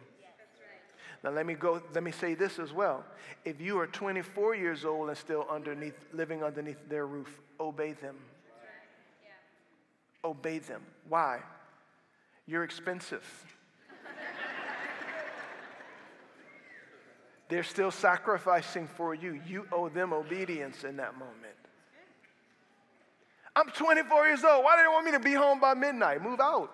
[1.21, 3.03] Now let me go let me say this as well.
[3.43, 8.15] If you are 24 years old and still underneath living underneath their roof, obey them.
[10.23, 10.81] Obey them.
[11.09, 11.39] Why?
[12.47, 13.25] You're expensive.
[17.49, 19.41] They're still sacrificing for you.
[19.45, 21.58] You owe them obedience in that moment.
[23.59, 24.63] I'm 24 years old.
[24.63, 26.23] Why do they want me to be home by midnight?
[26.23, 26.71] Move out.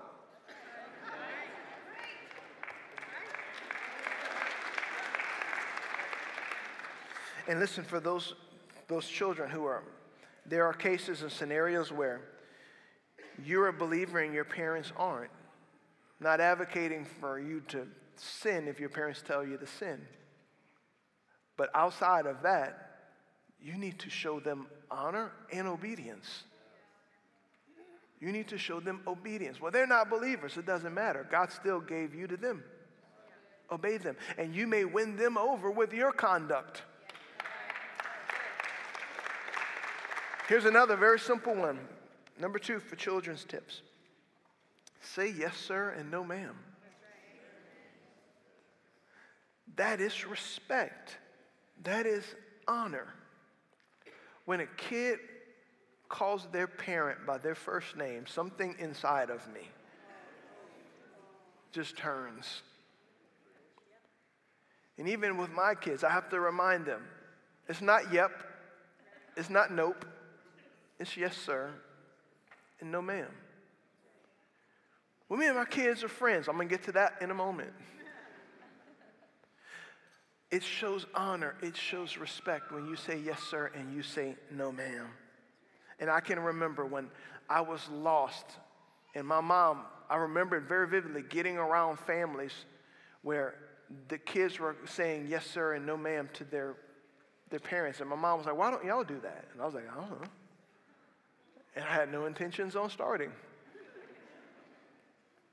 [7.48, 8.36] And listen, for those,
[8.88, 9.84] those children who are,
[10.46, 12.22] there are cases and scenarios where
[13.44, 15.32] you're a believer and your parents aren't.
[16.20, 20.02] Not advocating for you to sin if your parents tell you to sin.
[21.58, 23.10] But outside of that,
[23.60, 26.44] you need to show them honor and obedience.
[28.20, 29.60] You need to show them obedience.
[29.60, 31.28] Well, they're not believers, it doesn't matter.
[31.30, 32.64] God still gave you to them.
[33.72, 34.16] Obey them.
[34.38, 36.84] And you may win them over with your conduct.
[40.48, 41.80] Here's another very simple one.
[42.40, 43.82] Number two for children's tips
[45.06, 46.56] say yes, sir, and no, ma'am.
[49.76, 51.18] That is respect,
[51.84, 52.24] that is
[52.68, 53.08] honor.
[54.46, 55.20] When a kid
[56.16, 59.70] calls their parent by their first name, something inside of me
[61.74, 62.62] just turns.
[64.98, 67.04] And even with my kids, I have to remind them
[67.68, 68.32] it's not yep,
[69.36, 70.06] it's not nope,
[71.00, 71.70] it's yes, sir,
[72.80, 73.28] and no, ma'am.
[75.28, 76.48] Well, me and my kids are friends.
[76.48, 77.74] I'm going to get to that in a moment.
[80.50, 84.72] It shows honor, it shows respect when you say yes, sir, and you say no,
[84.72, 85.10] ma'am.
[86.00, 87.10] And I can remember when
[87.50, 88.46] I was lost,
[89.14, 92.54] and my mom, I remember it very vividly getting around families
[93.22, 93.56] where
[94.08, 96.76] the kids were saying yes, sir, and no, ma'am to their,
[97.50, 98.02] their parents.
[98.02, 99.46] And my mom was like, why don't y'all do that?
[99.54, 100.28] And I was like, I don't know.
[101.76, 103.32] And I had no intentions on starting.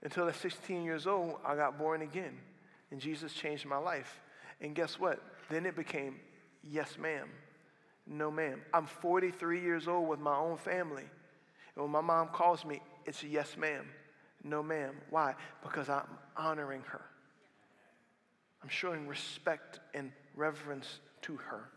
[0.02, 2.36] Until at 16 years old, I got born again.
[2.90, 4.20] And Jesus changed my life.
[4.60, 5.20] And guess what?
[5.48, 6.16] Then it became
[6.62, 7.28] yes, ma'am.
[8.06, 8.60] No, ma'am.
[8.74, 11.04] I'm 43 years old with my own family.
[11.74, 13.86] And when my mom calls me, it's a yes, ma'am.
[14.44, 14.94] No, ma'am.
[15.10, 15.34] Why?
[15.62, 17.02] Because I'm honoring her.
[18.62, 21.68] I'm showing respect and reverence to her.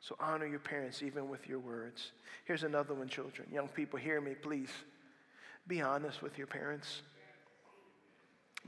[0.00, 2.12] So honor your parents even with your words.
[2.44, 3.48] Here's another one, children.
[3.52, 4.70] Young people, hear me, please.
[5.66, 7.02] Be honest with your parents.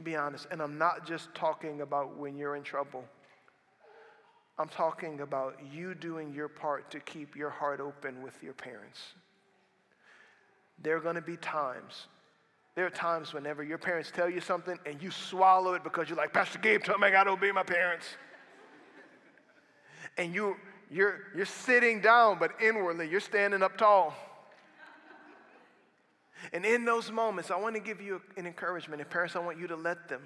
[0.03, 0.47] Be honest.
[0.51, 3.05] And I'm not just talking about when you're in trouble.
[4.61, 9.01] I'm talking about you doing your part to keep your heart open with your parents.
[10.83, 12.09] There are going to be times.
[12.75, 16.19] There are times whenever your parents tell you something and you swallow it because you're
[16.19, 18.05] like, Pastor Gabe told me I got to obey my parents.
[20.19, 20.57] and you,
[20.91, 24.15] you're, you're sitting down, but inwardly you're standing up tall.
[26.53, 29.01] And in those moments, I want to give you an encouragement.
[29.01, 30.23] And parents, I want you to let them.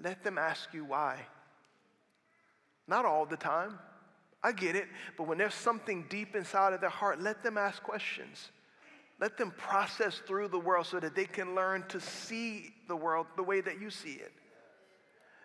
[0.00, 1.18] Let them ask you why.
[2.88, 3.78] Not all the time.
[4.42, 4.86] I get it.
[5.16, 8.50] But when there's something deep inside of their heart, let them ask questions.
[9.20, 13.26] Let them process through the world so that they can learn to see the world
[13.36, 14.32] the way that you see it.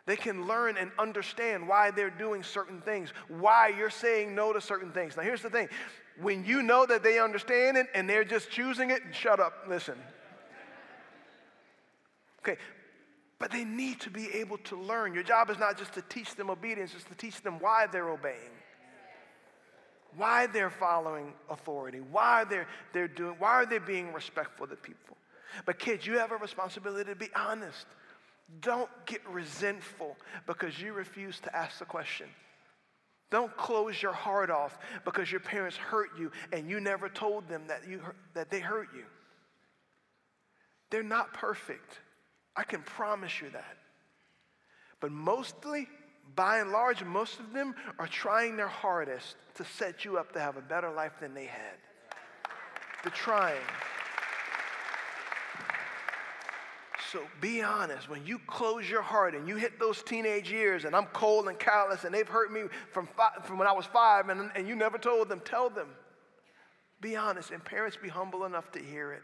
[0.05, 4.59] They can learn and understand why they're doing certain things, why you're saying no to
[4.59, 5.15] certain things.
[5.15, 5.69] Now, here's the thing
[6.19, 9.95] when you know that they understand it and they're just choosing it, shut up, listen.
[12.39, 12.57] Okay,
[13.41, 15.15] but they need to be able to learn.
[15.15, 18.09] Your job is not just to teach them obedience, it's to teach them why they're
[18.09, 18.53] obeying,
[20.15, 25.17] why they're following authority, why they're, they're doing, why are they being respectful to people.
[25.65, 27.87] But kids, you have a responsibility to be honest.
[28.61, 32.27] Don't get resentful because you refuse to ask the question.
[33.31, 37.63] Don't close your heart off because your parents hurt you and you never told them
[37.69, 38.01] that, you,
[38.35, 39.05] that they hurt you.
[40.91, 42.01] They're not perfect.
[42.55, 43.77] I can promise you that.
[44.99, 45.87] But mostly,
[46.35, 50.39] by and large, most of them are trying their hardest to set you up to
[50.39, 51.77] have a better life than they had.
[53.03, 53.61] They're trying.
[57.11, 58.09] So be honest.
[58.09, 61.57] When you close your heart and you hit those teenage years, and I'm cold and
[61.57, 64.75] callous, and they've hurt me from, five, from when I was five, and, and you
[64.75, 65.87] never told them, tell them.
[67.01, 67.51] Be honest.
[67.51, 69.23] And parents, be humble enough to hear it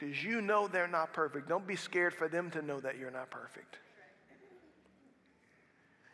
[0.00, 1.48] because you know they're not perfect.
[1.48, 3.78] Don't be scared for them to know that you're not perfect.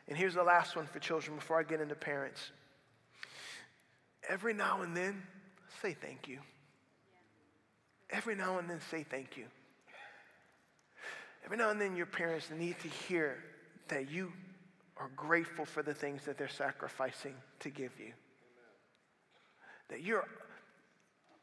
[0.09, 2.51] And here's the last one for children before I get into parents.
[4.29, 5.23] Every now and then,
[5.83, 6.41] say thank you.
[8.11, 9.47] Every now and then, say thank you.
[11.45, 13.39] Every now and then, your parents need to hear
[13.89, 14.33] that you
[14.97, 18.13] are grateful for the things that they're sacrificing to give you.
[19.89, 20.27] That you're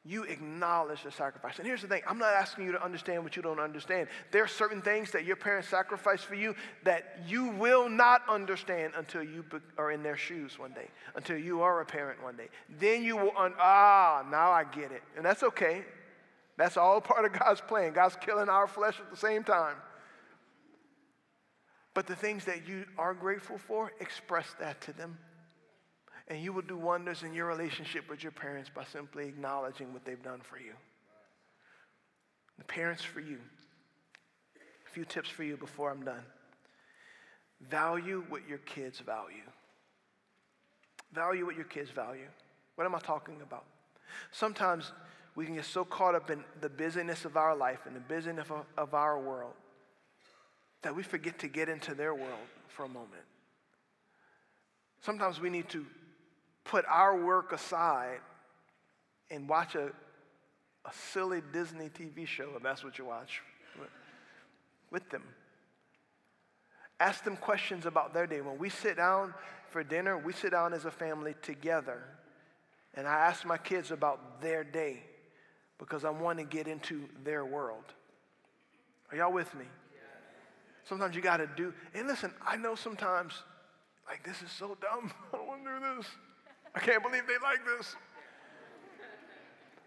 [0.06, 1.60] you acknowledge the sacrifice.
[1.60, 4.10] And here's the thing I'm not asking you to understand what you don't understand.
[4.32, 8.94] There are certain things that your parents sacrificed for you that you will not understand
[8.98, 9.46] until you
[9.78, 12.50] are in their shoes one day, until you are a parent one day.
[12.80, 15.04] Then you will, un- ah, now I get it.
[15.16, 15.86] And that's okay.
[16.58, 17.94] That's all part of God's plan.
[17.94, 19.76] God's killing our flesh at the same time.
[21.94, 25.18] But the things that you are grateful for, express that to them.
[26.34, 30.04] And you will do wonders in your relationship with your parents by simply acknowledging what
[30.04, 30.74] they've done for you.
[32.58, 33.38] The parents for you.
[34.56, 36.24] A few tips for you before I'm done.
[37.70, 39.44] Value what your kids value.
[41.14, 42.26] Value what your kids value.
[42.78, 43.66] What am I talking about?
[44.32, 44.92] Sometimes
[45.36, 48.48] we can get so caught up in the busyness of our life and the busyness
[48.50, 49.54] of, of our world
[50.82, 53.22] that we forget to get into their world for a moment.
[55.00, 55.86] Sometimes we need to
[56.64, 58.20] put our work aside
[59.30, 63.42] and watch a, a silly Disney TV show, if that's what you watch,
[64.92, 65.24] with them.
[67.00, 68.42] Ask them questions about their day.
[68.42, 69.34] When we sit down
[69.70, 72.04] for dinner, we sit down as a family together.
[72.94, 75.02] And I ask my kids about their day
[75.80, 77.84] because I want to get into their world.
[79.12, 79.66] Are y'all with me?
[80.86, 83.34] Sometimes you got to do, and listen, I know sometimes,
[84.08, 85.12] like, this is so dumb.
[85.34, 86.08] I don't want to do this.
[86.76, 87.96] I can't believe they like this.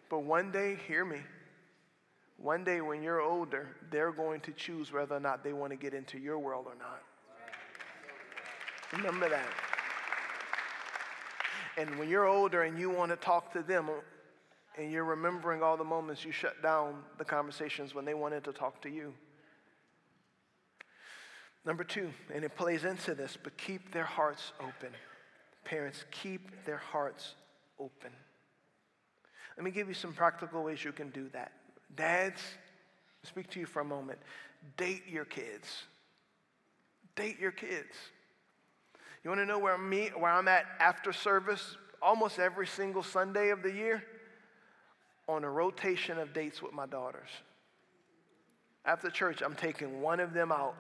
[0.08, 1.18] But one day, hear me.
[2.38, 5.76] One day when you're older, they're going to choose whether or not they want to
[5.76, 7.02] get into your world or not.
[8.92, 9.48] Remember that.
[11.76, 13.90] And when you're older and you want to talk to them,
[14.78, 18.52] and you're remembering all the moments you shut down the conversations when they wanted to
[18.52, 19.14] talk to you.
[21.64, 24.92] Number two, and it plays into this, but keep their hearts open.
[25.66, 27.34] Parents, keep their hearts
[27.80, 28.12] open.
[29.56, 31.50] Let me give you some practical ways you can do that.
[31.96, 32.40] Dads,
[33.24, 34.20] I'll speak to you for a moment.
[34.76, 35.82] Date your kids.
[37.16, 37.96] Date your kids.
[39.24, 43.48] You want to know where, me, where I'm at after service almost every single Sunday
[43.48, 44.04] of the year?
[45.26, 47.30] On a rotation of dates with my daughters.
[48.84, 50.76] After church, I'm taking one of them out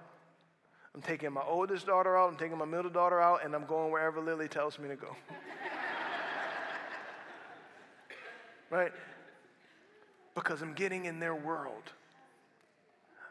[0.96, 3.92] I'm taking my oldest daughter out, I'm taking my middle daughter out, and I'm going
[3.92, 5.08] wherever Lily tells me to go.
[8.70, 8.92] right?
[10.34, 11.92] Because I'm getting in their world.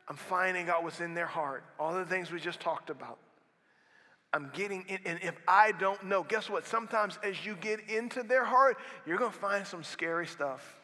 [0.07, 3.17] I'm finding out what's in their heart, all the things we just talked about.
[4.31, 6.67] I'm getting in, and if I don't know, guess what?
[6.67, 10.79] Sometimes as you get into their heart, you're to find some scary stuff.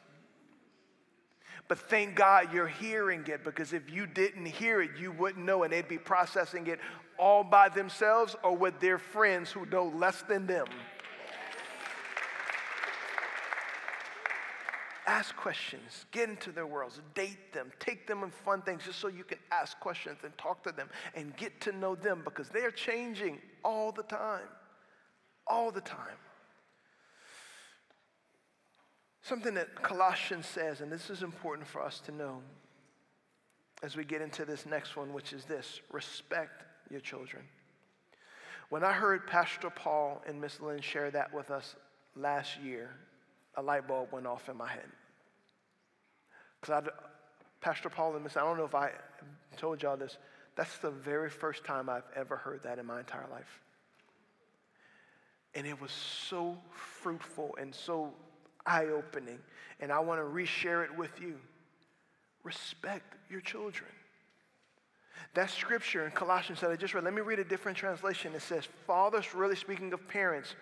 [1.68, 5.64] But thank God you're hearing it because if you didn't hear it, you wouldn't know,
[5.64, 6.80] and they'd be processing it
[7.18, 10.66] all by themselves or with their friends who know less than them.
[15.12, 19.10] ask questions, get into their worlds, date them, take them on fun things just so
[19.10, 22.72] you can ask questions and talk to them and get to know them because they're
[22.72, 24.48] changing all the time.
[25.48, 26.18] All the time.
[29.22, 32.42] Something that Colossians says, and this is important for us to know
[33.84, 37.44] as we get into this next one, which is this respect your children.
[38.70, 41.76] When I heard Pastor Paul and Miss Lynn share that with us
[42.16, 42.96] last year,
[43.56, 44.88] a light bulb went off in my head.
[46.60, 46.90] Because I,
[47.60, 48.92] Pastor Paul and Miss, I don't know if I
[49.58, 50.18] told y'all this,
[50.56, 53.62] that's the very first time I've ever heard that in my entire life.
[55.54, 58.14] And it was so fruitful and so
[58.66, 59.40] eye opening.
[59.80, 61.36] And I want to reshare it with you.
[62.44, 63.90] Respect your children.
[65.34, 68.34] That scripture in Colossians that I just read, let me read a different translation.
[68.36, 70.56] It says, Fathers, really speaking of parents,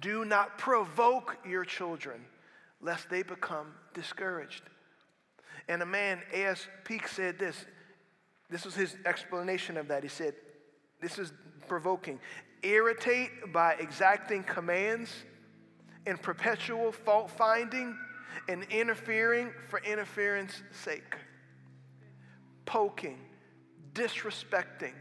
[0.00, 2.24] do not provoke your children
[2.80, 4.62] lest they become discouraged.
[5.68, 6.66] And a man, A.S.
[6.84, 7.66] Peake, said this.
[8.48, 10.02] This was his explanation of that.
[10.02, 10.34] He said,
[11.00, 11.32] This is
[11.66, 12.20] provoking.
[12.62, 15.10] Irritate by exacting commands
[16.06, 17.96] and perpetual fault finding
[18.48, 21.16] and interfering for interference sake.
[22.64, 23.18] Poking,
[23.92, 24.92] disrespecting,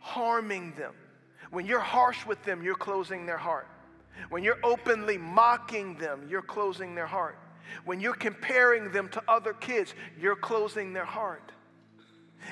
[0.00, 0.94] harming them.
[1.50, 3.68] When you're harsh with them, you're closing their heart.
[4.30, 7.38] When you're openly mocking them, you're closing their heart.
[7.84, 11.52] When you're comparing them to other kids, you're closing their heart.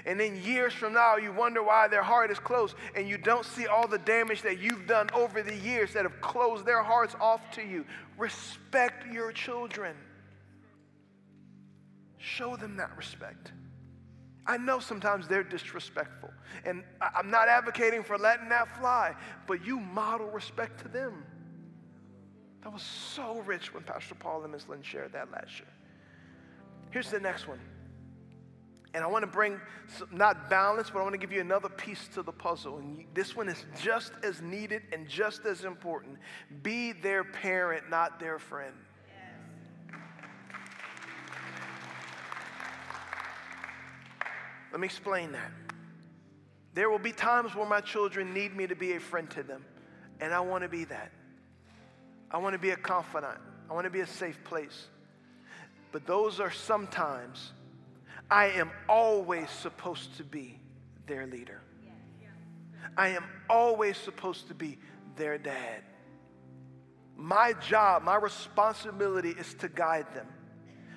[0.07, 3.45] And then years from now, you wonder why their heart is closed, and you don't
[3.45, 7.15] see all the damage that you've done over the years that have closed their hearts
[7.21, 7.85] off to you.
[8.17, 9.97] Respect your children,
[12.19, 13.53] show them that respect.
[14.47, 16.31] I know sometimes they're disrespectful,
[16.65, 19.15] and I'm not advocating for letting that fly,
[19.47, 21.25] but you model respect to them.
[22.63, 24.69] That was so rich when Pastor Paul and Ms.
[24.69, 25.69] Lynn shared that last year.
[26.91, 27.61] Here's the next one.
[28.93, 29.61] And I want to bring
[29.99, 32.79] some, not balance, but I want to give you another piece to the puzzle.
[32.79, 36.19] And you, this one is just as needed and just as important.
[36.63, 38.75] Be their parent, not their friend.
[44.73, 45.51] Let me explain that.
[46.75, 49.65] There will be times where my children need me to be a friend to them,
[50.21, 51.11] and I want to be that.
[52.31, 53.39] I want to be a confidant.
[53.69, 54.89] I want to be a safe place.
[55.91, 57.53] But those are sometimes,
[58.31, 60.61] I am always supposed to be
[61.07, 61.61] their leader.
[62.97, 64.79] I am always supposed to be
[65.17, 65.83] their dad.
[67.17, 70.27] My job, my responsibility is to guide them.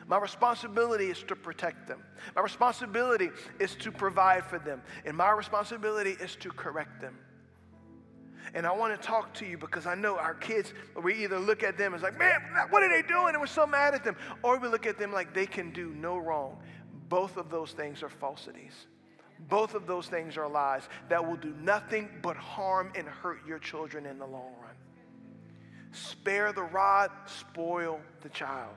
[0.08, 2.04] My responsibility is to protect them.
[2.36, 3.30] My responsibility
[3.60, 4.82] is to provide for them.
[5.06, 7.18] And my responsibility is to correct them.
[8.54, 11.64] And I want to talk to you because I know our kids, we either look
[11.64, 13.30] at them as like, man, what are they doing?
[13.30, 14.18] And we're so mad at them.
[14.44, 16.58] Or we look at them like they can do no wrong.
[17.14, 18.88] Both of those things are falsities.
[19.48, 23.60] Both of those things are lies that will do nothing but harm and hurt your
[23.60, 24.74] children in the long run.
[25.92, 28.74] Spare the rod, spoil the child.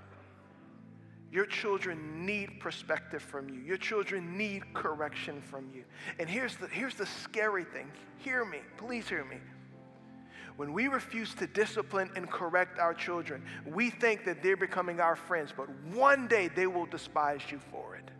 [1.32, 3.60] Your children need perspective from you.
[3.60, 5.84] Your children need correction from you.
[6.18, 7.90] And here's the, here's the scary thing.
[8.18, 8.58] Hear me.
[8.76, 9.38] Please hear me.
[10.58, 15.16] When we refuse to discipline and correct our children, we think that they're becoming our
[15.16, 18.10] friends, but one day they will despise you for it.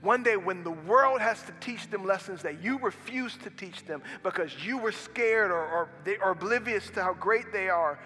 [0.00, 3.84] One day, when the world has to teach them lessons that you refuse to teach
[3.84, 7.98] them because you were scared or, or they are oblivious to how great they are,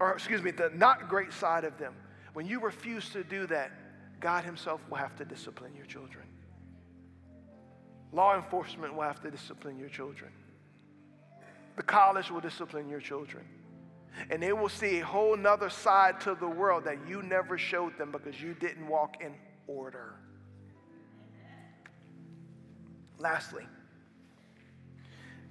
[0.00, 1.94] or excuse me, the not great side of them,
[2.32, 3.70] when you refuse to do that,
[4.18, 6.24] God Himself will have to discipline your children.
[8.12, 10.32] Law enforcement will have to discipline your children.
[11.76, 13.44] The college will discipline your children.
[14.28, 17.96] And they will see a whole nother side to the world that you never showed
[17.96, 19.34] them because you didn't walk in
[19.66, 20.16] order.
[23.22, 23.64] Lastly,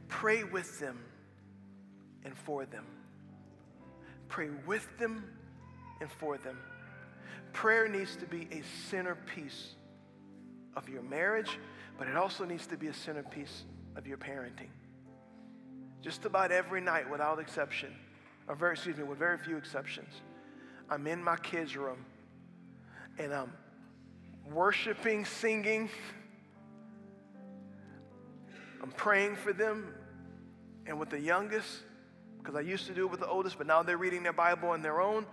[0.07, 0.99] pray with them
[2.23, 2.85] and for them.
[4.27, 5.23] Pray with them
[6.01, 6.57] and for them.
[7.53, 9.75] Prayer needs to be a centerpiece
[10.75, 11.57] of your marriage,
[11.97, 13.63] but it also needs to be a centerpiece
[13.95, 14.69] of your parenting
[16.01, 17.93] just about every night without exception,
[18.47, 20.09] or very, excuse me, with very few exceptions,
[20.89, 22.03] I'm in my kids' room
[23.17, 23.53] and I'm
[24.51, 25.89] worshiping, singing.
[28.81, 29.93] I'm praying for them.
[30.87, 31.83] And with the youngest,
[32.39, 34.69] because I used to do it with the oldest, but now they're reading their Bible
[34.69, 35.25] on their own.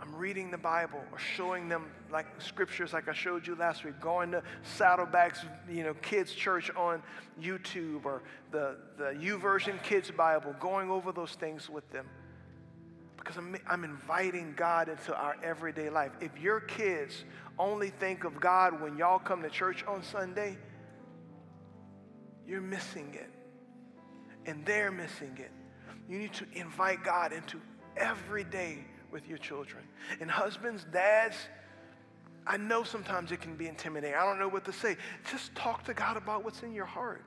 [0.00, 4.00] I'm reading the Bible or showing them like scriptures like I showed you last week,
[4.00, 7.02] going to Saddleback's, you know, kids church on
[7.40, 12.06] YouTube or the, the YouVersion Kids Bible, going over those things with them.
[13.18, 16.12] Because I'm, I'm inviting God into our everyday life.
[16.22, 17.24] If your kids
[17.58, 20.56] only think of God when y'all come to church on Sunday,
[22.46, 23.30] you're missing it.
[24.46, 25.50] And they're missing it.
[26.08, 27.60] You need to invite God into
[27.96, 28.78] every day
[29.12, 29.84] with your children.
[30.20, 31.36] And husbands, dads,
[32.46, 34.16] I know sometimes it can be intimidating.
[34.16, 34.96] I don't know what to say.
[35.30, 37.24] Just talk to God about what's in your heart.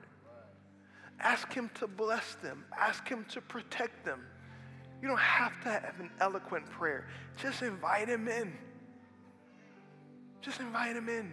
[1.20, 4.20] Ask Him to bless them, ask Him to protect them.
[5.00, 7.08] You don't have to have an eloquent prayer,
[7.40, 8.52] just invite Him in.
[10.40, 11.32] Just invite Him in.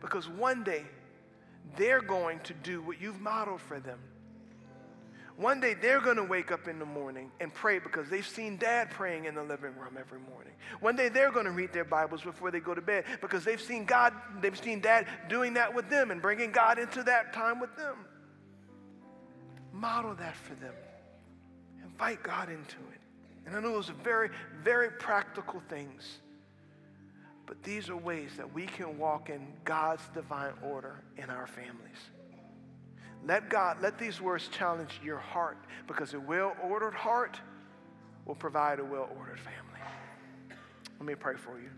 [0.00, 0.84] Because one day,
[1.76, 3.98] they're going to do what you've modeled for them.
[5.36, 8.58] One day they're going to wake up in the morning and pray because they've seen
[8.58, 10.52] dad praying in the living room every morning.
[10.80, 13.60] One day they're going to read their Bibles before they go to bed because they've
[13.60, 17.60] seen God, they've seen dad doing that with them and bringing God into that time
[17.60, 17.96] with them.
[19.72, 20.74] Model that for them.
[21.82, 23.00] Invite God into it.
[23.46, 24.30] And I know those are very,
[24.62, 26.20] very practical things.
[27.52, 31.98] But these are ways that we can walk in God's divine order in our families.
[33.26, 37.38] Let God, let these words challenge your heart because a well ordered heart
[38.24, 39.80] will provide a well ordered family.
[40.98, 41.68] Let me pray for you.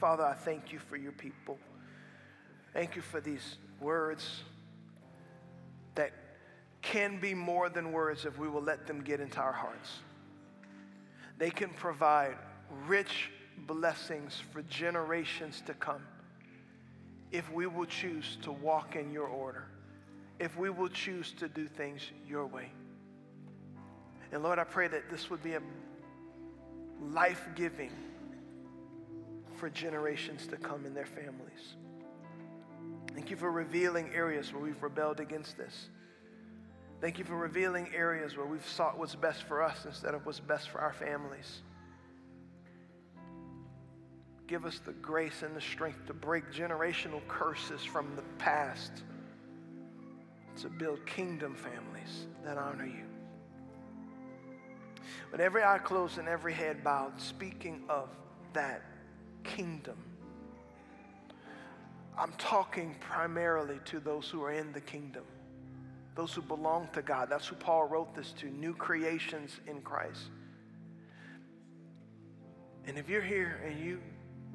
[0.00, 1.58] Father, I thank you for your people.
[2.72, 4.40] Thank you for these words
[5.96, 6.12] that
[6.80, 9.98] can be more than words if we will let them get into our hearts.
[11.36, 12.38] They can provide
[12.86, 13.28] rich
[13.66, 16.02] blessings for generations to come
[17.32, 19.66] if we will choose to walk in your order
[20.38, 22.70] if we will choose to do things your way.
[24.32, 25.60] And Lord, I pray that this would be a
[27.00, 27.92] life giving
[29.56, 31.76] for generations to come in their families.
[33.14, 35.88] Thank you for revealing areas where we've rebelled against this.
[37.00, 40.40] Thank you for revealing areas where we've sought what's best for us instead of what's
[40.40, 41.62] best for our families.
[44.46, 48.92] Give us the grace and the strength to break generational curses from the past
[50.60, 53.04] to build kingdom families that honor you.
[55.32, 58.08] With every eye closed and every head bowed, speaking of
[58.52, 58.82] that
[59.42, 59.96] kingdom,
[62.16, 65.24] I'm talking primarily to those who are in the kingdom,
[66.14, 67.28] those who belong to God.
[67.28, 70.30] That's who Paul wrote this to new creations in Christ.
[72.86, 74.00] And if you're here and you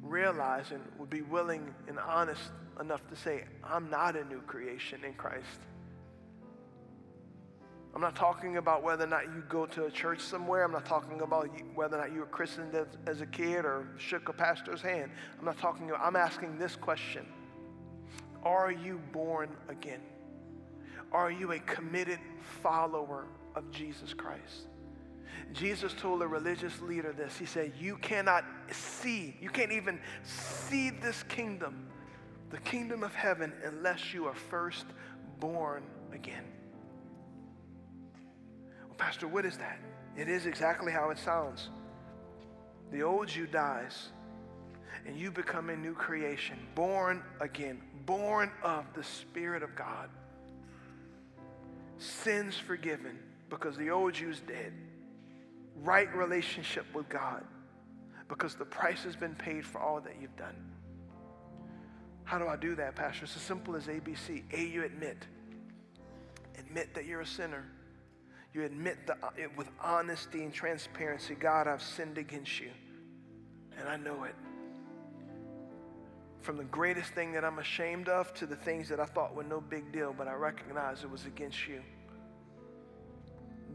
[0.02, 5.04] realize and would be willing and honest enough to say, I'm not a new creation
[5.04, 5.46] in Christ.
[7.94, 10.62] I'm not talking about whether or not you go to a church somewhere.
[10.62, 13.88] I'm not talking about whether or not you were christened as, as a kid or
[13.98, 15.10] shook a pastor's hand.
[15.38, 17.26] I'm not talking about, I'm asking this question
[18.44, 20.00] Are you born again?
[21.10, 22.20] Are you a committed
[22.62, 23.26] follower
[23.56, 24.69] of Jesus Christ?
[25.52, 27.36] Jesus told a religious leader this.
[27.36, 31.88] He said, You cannot see, you can't even see this kingdom,
[32.50, 34.86] the kingdom of heaven, unless you are first
[35.40, 36.44] born again.
[38.86, 39.78] Well, Pastor, what is that?
[40.16, 41.70] It is exactly how it sounds.
[42.92, 44.08] The old you dies,
[45.06, 50.10] and you become a new creation, born again, born of the Spirit of God.
[51.98, 53.18] Sins forgiven
[53.48, 54.72] because the old you is dead.
[55.76, 57.44] Right relationship with God
[58.28, 60.54] because the price has been paid for all that you've done.
[62.24, 63.24] How do I do that, Pastor?
[63.24, 64.44] It's as simple as ABC.
[64.52, 65.26] A, you admit.
[66.58, 67.64] Admit that you're a sinner.
[68.54, 72.70] You admit the, uh, it with honesty and transparency God, I've sinned against you.
[73.78, 74.34] And I know it.
[76.40, 79.44] From the greatest thing that I'm ashamed of to the things that I thought were
[79.44, 81.82] no big deal, but I recognize it was against you.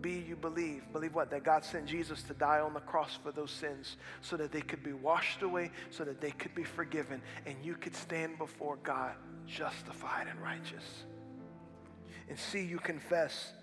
[0.01, 0.83] B, you believe.
[0.93, 1.29] Believe what?
[1.31, 4.61] That God sent Jesus to die on the cross for those sins so that they
[4.61, 8.77] could be washed away, so that they could be forgiven, and you could stand before
[8.83, 9.15] God
[9.47, 10.83] justified and righteous.
[12.29, 13.53] And C, you confess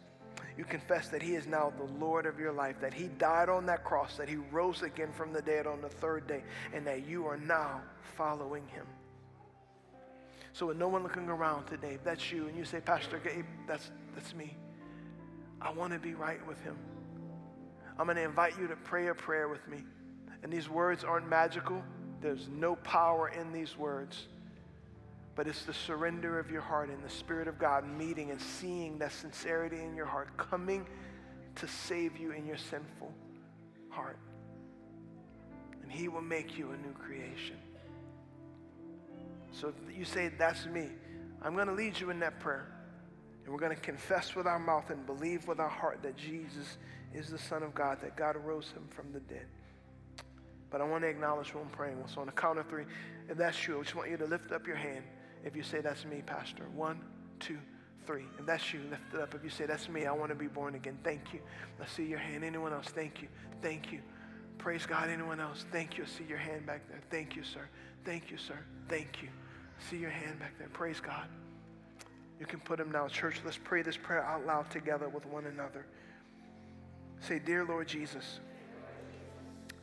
[0.57, 3.67] you confess that He is now the Lord of your life, that He died on
[3.67, 6.43] that cross, that He rose again from the dead on the third day,
[6.75, 7.81] and that you are now
[8.17, 8.87] following Him.
[10.53, 13.47] So, with no one looking around today, if that's you, and you say, Pastor Gabe,
[13.67, 14.55] that's, that's me,
[15.63, 16.77] I want to be right with Him.
[17.99, 19.79] I'm going to invite you to pray a prayer with me.
[20.43, 21.83] And these words aren't magical,
[22.21, 24.27] There's no power in these words,
[25.37, 28.99] but it's the surrender of your heart and the Spirit of God meeting and seeing
[28.99, 30.87] that sincerity in your heart coming
[31.57, 33.13] to save you in your sinful
[33.89, 34.19] heart.
[35.83, 37.57] And He will make you a new creation.
[39.53, 40.89] So you say, That's me,
[41.41, 42.67] I'm going to lead you in that prayer.
[43.45, 46.79] And we're going to confess with our mouth and believe with our heart that Jesus
[47.13, 49.47] is the Son of God, that God rose him from the dead.
[50.71, 52.11] But I want to acknowledge who I'm praying with.
[52.11, 52.85] So on the count of three,
[53.29, 55.05] if that's true, I just want you to lift up your hand
[55.45, 56.65] if you say, That's me, Pastor.
[56.75, 57.01] One,
[57.41, 57.59] two,
[58.07, 58.25] three.
[58.39, 59.35] If that's you, lift it up.
[59.35, 60.99] If you say, That's me, I want to be born again.
[61.05, 61.41] Thank you.
[61.81, 62.43] I see your hand.
[62.43, 62.87] Anyone else?
[62.87, 63.29] Thank you.
[63.61, 64.01] Thank you.
[64.57, 65.11] Praise God.
[65.11, 65.67] Anyone else?
[65.73, 66.05] Thank you.
[66.05, 67.01] I see your hand back there.
[67.11, 67.69] Thank you, sir.
[68.05, 68.59] Thank you, sir.
[68.89, 69.29] Thank you.
[69.91, 70.69] See your hand back there.
[70.69, 71.27] Praise God.
[72.43, 73.07] You can put them now.
[73.07, 75.87] Church, let's pray this prayer out loud together with one another.
[77.21, 78.41] Say, Dear Lord Jesus,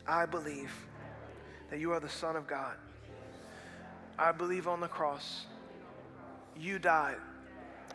[0.06, 0.70] I believe
[1.70, 2.76] that you are the Son of God.
[4.18, 5.46] I believe on the cross
[6.54, 7.16] you died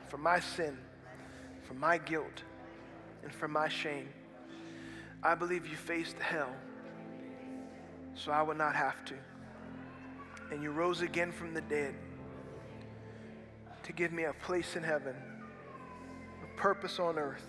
[0.07, 0.79] for my sin,
[1.67, 2.41] for my guilt,
[3.21, 4.09] and for my shame.
[5.21, 6.55] I believe you faced hell
[8.15, 9.13] so I would not have to.
[10.49, 11.93] And you rose again from the dead
[13.85, 15.15] to give me a place in heaven,
[16.43, 17.47] a purpose on earth,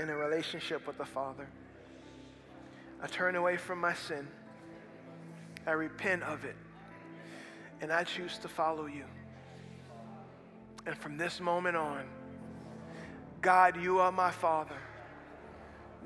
[0.00, 1.46] and a relationship with the Father.
[3.00, 4.26] I turn away from my sin.
[5.66, 6.56] I repent of it.
[7.80, 9.04] And I choose to follow you.
[10.86, 12.04] And from this moment on,
[13.40, 14.78] God, you are my Father.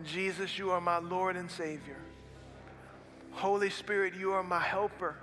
[0.04, 1.98] Jesus, you are my Lord and Savior.
[3.30, 5.16] Holy Spirit, you are my helper.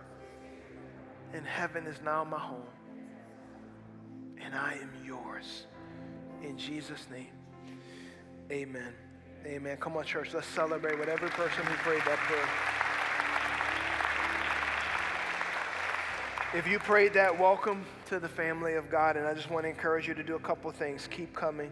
[1.34, 2.66] And heaven is now my home.
[4.54, 5.66] And I am yours.
[6.44, 7.32] In Jesus' name,
[8.52, 8.94] amen.
[9.48, 9.78] Amen.
[9.78, 10.32] Come on, church.
[10.32, 12.46] Let's celebrate with every person who prayed that prayer.
[16.54, 19.18] If you prayed that, welcome to the family of God.
[19.18, 21.08] And I just want to encourage you to do a couple things.
[21.10, 21.72] Keep coming,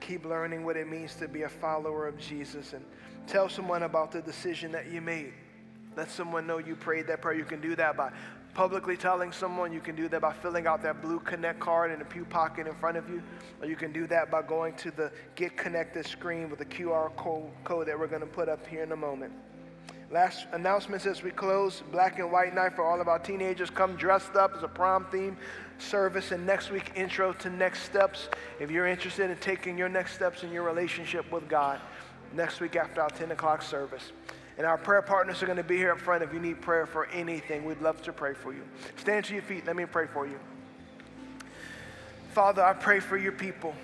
[0.00, 2.86] keep learning what it means to be a follower of Jesus, and
[3.26, 5.34] tell someone about the decision that you made.
[5.94, 7.36] Let someone know you prayed that prayer.
[7.36, 8.12] You can do that by
[8.54, 9.72] publicly telling someone.
[9.72, 12.66] You can do that by filling out that blue Connect card in the pew pocket
[12.66, 13.22] in front of you.
[13.60, 17.14] Or you can do that by going to the Get Connected screen with the QR
[17.16, 19.32] code, code that we're going to put up here in a moment.
[20.10, 23.70] Last announcements as we close Black and White Night for all of our teenagers.
[23.70, 25.36] Come dressed up as a prom theme
[25.78, 26.30] service.
[26.30, 28.28] And next week, intro to next steps.
[28.60, 31.80] If you're interested in taking your next steps in your relationship with God,
[32.32, 34.12] next week after our 10 o'clock service.
[34.56, 36.86] And our prayer partners are going to be here up front if you need prayer
[36.86, 37.64] for anything.
[37.64, 38.62] We'd love to pray for you.
[38.96, 39.66] Stand to your feet.
[39.66, 40.38] Let me pray for you.
[42.32, 43.74] Father, I pray for your people.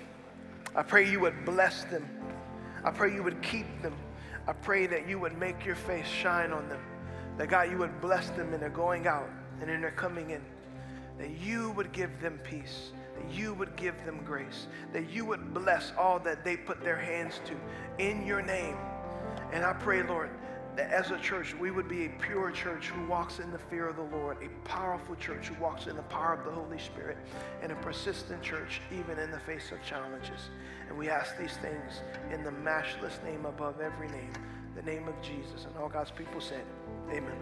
[0.75, 2.07] I pray you would bless them.
[2.83, 3.93] I pray you would keep them.
[4.47, 6.81] I pray that you would make your face shine on them.
[7.37, 9.29] That God, you would bless them in their going out
[9.61, 10.41] and in their coming in.
[11.17, 12.91] That you would give them peace.
[13.17, 14.67] That you would give them grace.
[14.93, 18.77] That you would bless all that they put their hands to in your name.
[19.53, 20.29] And I pray, Lord,
[20.75, 23.87] that as a church, we would be a pure church who walks in the fear
[23.89, 27.17] of the Lord, a powerful church who walks in the power of the Holy Spirit,
[27.61, 30.49] and a persistent church even in the face of challenges.
[30.87, 32.01] And we ask these things
[32.31, 34.33] in the matchless name above every name,
[34.75, 35.65] the name of Jesus.
[35.65, 36.63] And all God's people said,
[37.09, 37.37] Amen.